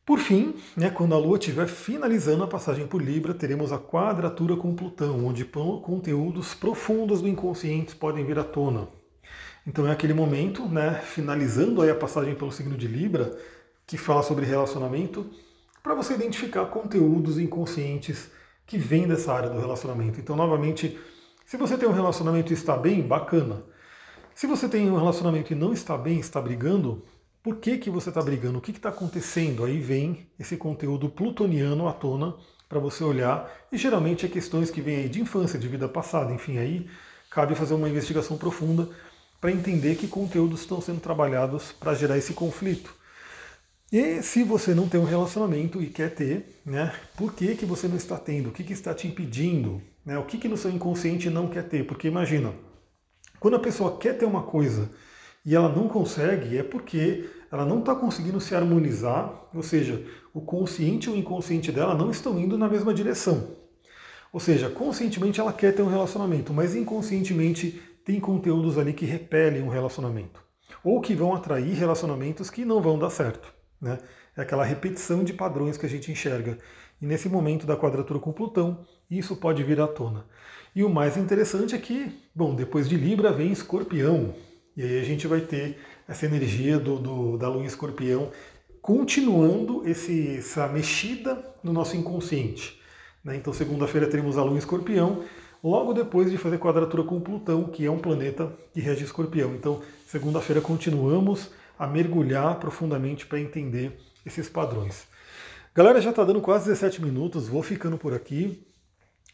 Por 0.05 0.19
fim, 0.19 0.55
né, 0.75 0.89
quando 0.89 1.13
a 1.13 1.17
Lua 1.17 1.37
estiver 1.37 1.67
finalizando 1.67 2.43
a 2.43 2.47
passagem 2.47 2.87
por 2.87 3.01
Libra, 3.01 3.33
teremos 3.33 3.73
a 3.73 3.77
quadratura 3.77 4.55
com 4.55 4.73
Plutão, 4.73 5.25
onde 5.25 5.43
conteúdos 5.43 6.53
profundos 6.53 7.21
do 7.21 7.27
inconsciente 7.27 7.95
podem 7.95 8.25
vir 8.25 8.39
à 8.39 8.43
tona. 8.43 8.87
Então 9.65 9.85
é 9.85 9.91
aquele 9.91 10.13
momento, 10.13 10.65
né, 10.65 11.01
finalizando 11.03 11.81
aí 11.81 11.89
a 11.89 11.95
passagem 11.95 12.35
pelo 12.35 12.53
signo 12.53 12.77
de 12.77 12.87
Libra, 12.87 13.37
que 13.85 13.97
fala 13.97 14.23
sobre 14.23 14.45
relacionamento, 14.45 15.29
para 15.83 15.93
você 15.93 16.13
identificar 16.13 16.65
conteúdos 16.67 17.37
inconscientes 17.37 18.29
que 18.65 18.77
vêm 18.77 19.07
dessa 19.07 19.33
área 19.33 19.49
do 19.49 19.59
relacionamento. 19.59 20.19
Então, 20.19 20.35
novamente, 20.35 20.97
se 21.47 21.55
você 21.55 21.77
tem 21.77 21.87
um 21.87 21.93
relacionamento 21.93 22.51
e 22.51 22.53
está 22.53 22.75
bem, 22.75 23.01
bacana. 23.01 23.63
Se 24.35 24.45
você 24.45 24.67
tem 24.67 24.91
um 24.91 24.97
relacionamento 24.97 25.53
e 25.53 25.55
não 25.55 25.71
está 25.71 25.97
bem, 25.97 26.19
está 26.19 26.41
brigando, 26.41 27.05
por 27.41 27.55
que, 27.55 27.77
que 27.77 27.89
você 27.89 28.09
está 28.09 28.21
brigando? 28.21 28.57
O 28.57 28.61
que 28.61 28.71
está 28.71 28.89
acontecendo? 28.89 29.63
Aí 29.63 29.79
vem 29.79 30.27
esse 30.37 30.57
conteúdo 30.57 31.07
plutoniano 31.07 31.87
à 31.87 31.93
tona 31.93 32.35
para 32.67 32.79
você 32.79 33.01
olhar, 33.01 33.49
e 33.71 33.77
geralmente 33.77 34.25
é 34.25 34.29
questões 34.29 34.69
que 34.69 34.81
vêm 34.81 34.97
aí 34.97 35.07
de 35.07 35.21
infância, 35.21 35.57
de 35.57 35.69
vida 35.69 35.87
passada, 35.87 36.33
enfim, 36.33 36.57
aí 36.57 36.89
cabe 37.31 37.55
fazer 37.55 37.75
uma 37.75 37.87
investigação 37.87 38.37
profunda 38.37 38.89
para 39.39 39.49
entender 39.49 39.95
que 39.95 40.05
conteúdos 40.05 40.59
estão 40.59 40.81
sendo 40.81 40.99
trabalhados 40.99 41.71
para 41.71 41.93
gerar 41.93 42.17
esse 42.17 42.33
conflito. 42.33 42.93
E 43.89 44.21
se 44.21 44.43
você 44.43 44.75
não 44.75 44.89
tem 44.89 44.99
um 44.99 45.05
relacionamento 45.05 45.81
e 45.81 45.87
quer 45.87 46.13
ter, 46.13 46.59
né, 46.65 46.93
por 47.15 47.33
que, 47.33 47.55
que 47.55 47.65
você 47.65 47.87
não 47.87 47.95
está 47.95 48.17
tendo? 48.17 48.49
O 48.49 48.51
que, 48.51 48.65
que 48.65 48.73
está 48.73 48.93
te 48.93 49.07
impedindo? 49.07 49.81
Né? 50.07 50.17
O 50.17 50.23
que, 50.23 50.37
que 50.37 50.47
no 50.47 50.55
seu 50.55 50.71
inconsciente 50.71 51.29
não 51.29 51.49
quer 51.49 51.67
ter? 51.67 51.85
Porque 51.85 52.07
imagina, 52.07 52.53
quando 53.41 53.57
a 53.57 53.59
pessoa 53.59 53.97
quer 53.97 54.17
ter 54.17 54.23
uma 54.23 54.41
coisa 54.41 54.89
e 55.45 55.53
ela 55.53 55.67
não 55.67 55.89
consegue, 55.89 56.57
é 56.57 56.63
porque 56.63 57.29
ela 57.51 57.65
não 57.65 57.79
está 57.79 57.93
conseguindo 57.93 58.39
se 58.39 58.55
harmonizar, 58.55 59.49
ou 59.53 59.61
seja, 59.61 60.01
o 60.33 60.39
consciente 60.39 61.09
e 61.09 61.11
o 61.11 61.15
inconsciente 61.17 61.73
dela 61.73 61.93
não 61.93 62.09
estão 62.09 62.39
indo 62.39 62.57
na 62.57 62.69
mesma 62.69 62.93
direção. 62.93 63.49
Ou 64.31 64.39
seja, 64.39 64.69
conscientemente 64.69 65.41
ela 65.41 65.51
quer 65.51 65.75
ter 65.75 65.81
um 65.81 65.89
relacionamento, 65.89 66.53
mas 66.53 66.73
inconscientemente 66.73 67.81
tem 68.05 68.17
conteúdos 68.17 68.77
ali 68.77 68.93
que 68.93 69.05
repelem 69.05 69.61
um 69.61 69.69
relacionamento. 69.69 70.41
Ou 70.85 71.01
que 71.01 71.13
vão 71.15 71.35
atrair 71.35 71.73
relacionamentos 71.73 72.49
que 72.49 72.63
não 72.63 72.81
vão 72.81 72.97
dar 72.97 73.09
certo. 73.09 73.53
Né? 73.81 73.97
É 74.37 74.41
aquela 74.41 74.63
repetição 74.63 75.21
de 75.21 75.33
padrões 75.33 75.77
que 75.77 75.85
a 75.85 75.89
gente 75.89 76.11
enxerga. 76.11 76.57
E 77.01 77.05
nesse 77.05 77.27
momento 77.27 77.67
da 77.67 77.75
quadratura 77.75 78.19
com 78.19 78.31
Plutão, 78.31 78.85
isso 79.09 79.35
pode 79.35 79.63
vir 79.63 79.79
à 79.79 79.87
tona. 79.87 80.25
E 80.75 80.83
o 80.83 80.89
mais 80.89 81.17
interessante 81.17 81.75
é 81.75 81.77
que, 81.77 82.11
bom, 82.35 82.53
depois 82.53 82.87
de 82.87 82.95
Libra 82.95 83.31
vem 83.31 83.51
Escorpião. 83.51 84.35
E 84.75 84.83
aí 84.83 84.99
a 84.99 85.03
gente 85.03 85.25
vai 85.25 85.41
ter 85.41 85.79
essa 86.07 86.25
energia 86.25 86.77
do, 86.77 86.99
do, 86.99 87.37
da 87.37 87.49
lua 87.49 87.63
em 87.63 87.65
escorpião, 87.65 88.31
continuando 88.79 89.87
esse, 89.89 90.37
essa 90.37 90.67
mexida 90.67 91.43
no 91.63 91.73
nosso 91.73 91.97
inconsciente. 91.97 92.79
Né? 93.23 93.35
Então, 93.35 93.51
segunda-feira 93.51 94.07
teremos 94.07 94.37
a 94.37 94.43
lua 94.43 94.53
em 94.53 94.59
escorpião, 94.59 95.23
logo 95.63 95.93
depois 95.93 96.29
de 96.29 96.37
fazer 96.37 96.59
quadratura 96.59 97.03
com 97.03 97.19
Plutão, 97.19 97.65
que 97.65 97.85
é 97.85 97.91
um 97.91 97.97
planeta 97.97 98.55
que 98.71 98.79
rege 98.79 99.03
escorpião. 99.03 99.55
Então, 99.55 99.81
segunda-feira 100.05 100.61
continuamos 100.61 101.49
a 101.77 101.87
mergulhar 101.87 102.59
profundamente 102.59 103.25
para 103.25 103.39
entender 103.39 103.97
esses 104.25 104.47
padrões. 104.47 105.07
Galera, 105.75 105.99
já 105.99 106.11
está 106.11 106.23
dando 106.23 106.41
quase 106.41 106.65
17 106.65 107.01
minutos, 107.01 107.47
vou 107.47 107.61
ficando 107.61 107.97
por 107.97 108.13
aqui. 108.13 108.63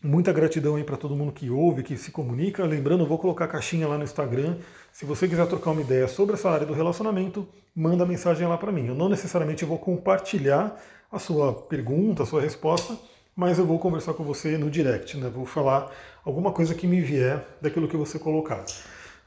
Muita 0.06 0.34
gratidão 0.34 0.76
aí 0.76 0.84
para 0.84 0.98
todo 0.98 1.16
mundo 1.16 1.32
que 1.32 1.50
ouve, 1.50 1.82
que 1.82 1.96
se 1.96 2.12
comunica. 2.12 2.66
Lembrando, 2.66 3.08
vou 3.08 3.18
colocar 3.18 3.46
a 3.46 3.48
caixinha 3.48 3.88
lá 3.88 3.98
no 3.98 4.04
Instagram. 4.04 4.58
Se 4.92 5.06
você 5.06 5.30
quiser 5.30 5.48
trocar 5.48 5.72
uma 5.72 5.80
ideia 5.80 6.10
sobre 6.10 6.36
essa 6.36 6.50
área 6.50 6.68
do 6.68 6.74
relacionamento, 6.74 7.48
manda 7.74 8.06
mensagem 8.06 8.46
lá 8.46 8.58
para 8.58 8.70
mim. 8.70 8.86
Eu 8.86 8.96
não 8.96 9.08
necessariamente 9.08 9.64
vou 9.64 9.80
compartilhar 9.80 10.78
a 11.10 11.18
sua 11.18 11.54
pergunta, 11.54 12.24
a 12.24 12.26
sua 12.26 12.42
resposta, 12.42 12.98
mas 13.34 13.58
eu 13.58 13.66
vou 13.66 13.80
conversar 13.80 14.14
com 14.14 14.26
você 14.26 14.58
no 14.58 14.70
direct, 14.70 15.16
né? 15.16 15.30
Vou 15.30 15.46
falar 15.46 15.90
alguma 16.26 16.52
coisa 16.52 16.76
que 16.76 16.86
me 16.86 17.00
vier 17.00 17.42
daquilo 17.62 17.88
que 17.88 17.96
você 17.96 18.20
colocar. 18.20 18.66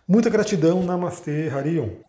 Muita 0.06 0.28
gratidão, 0.28 0.82
Namastê, 0.82 1.48
Harion. 1.48 1.88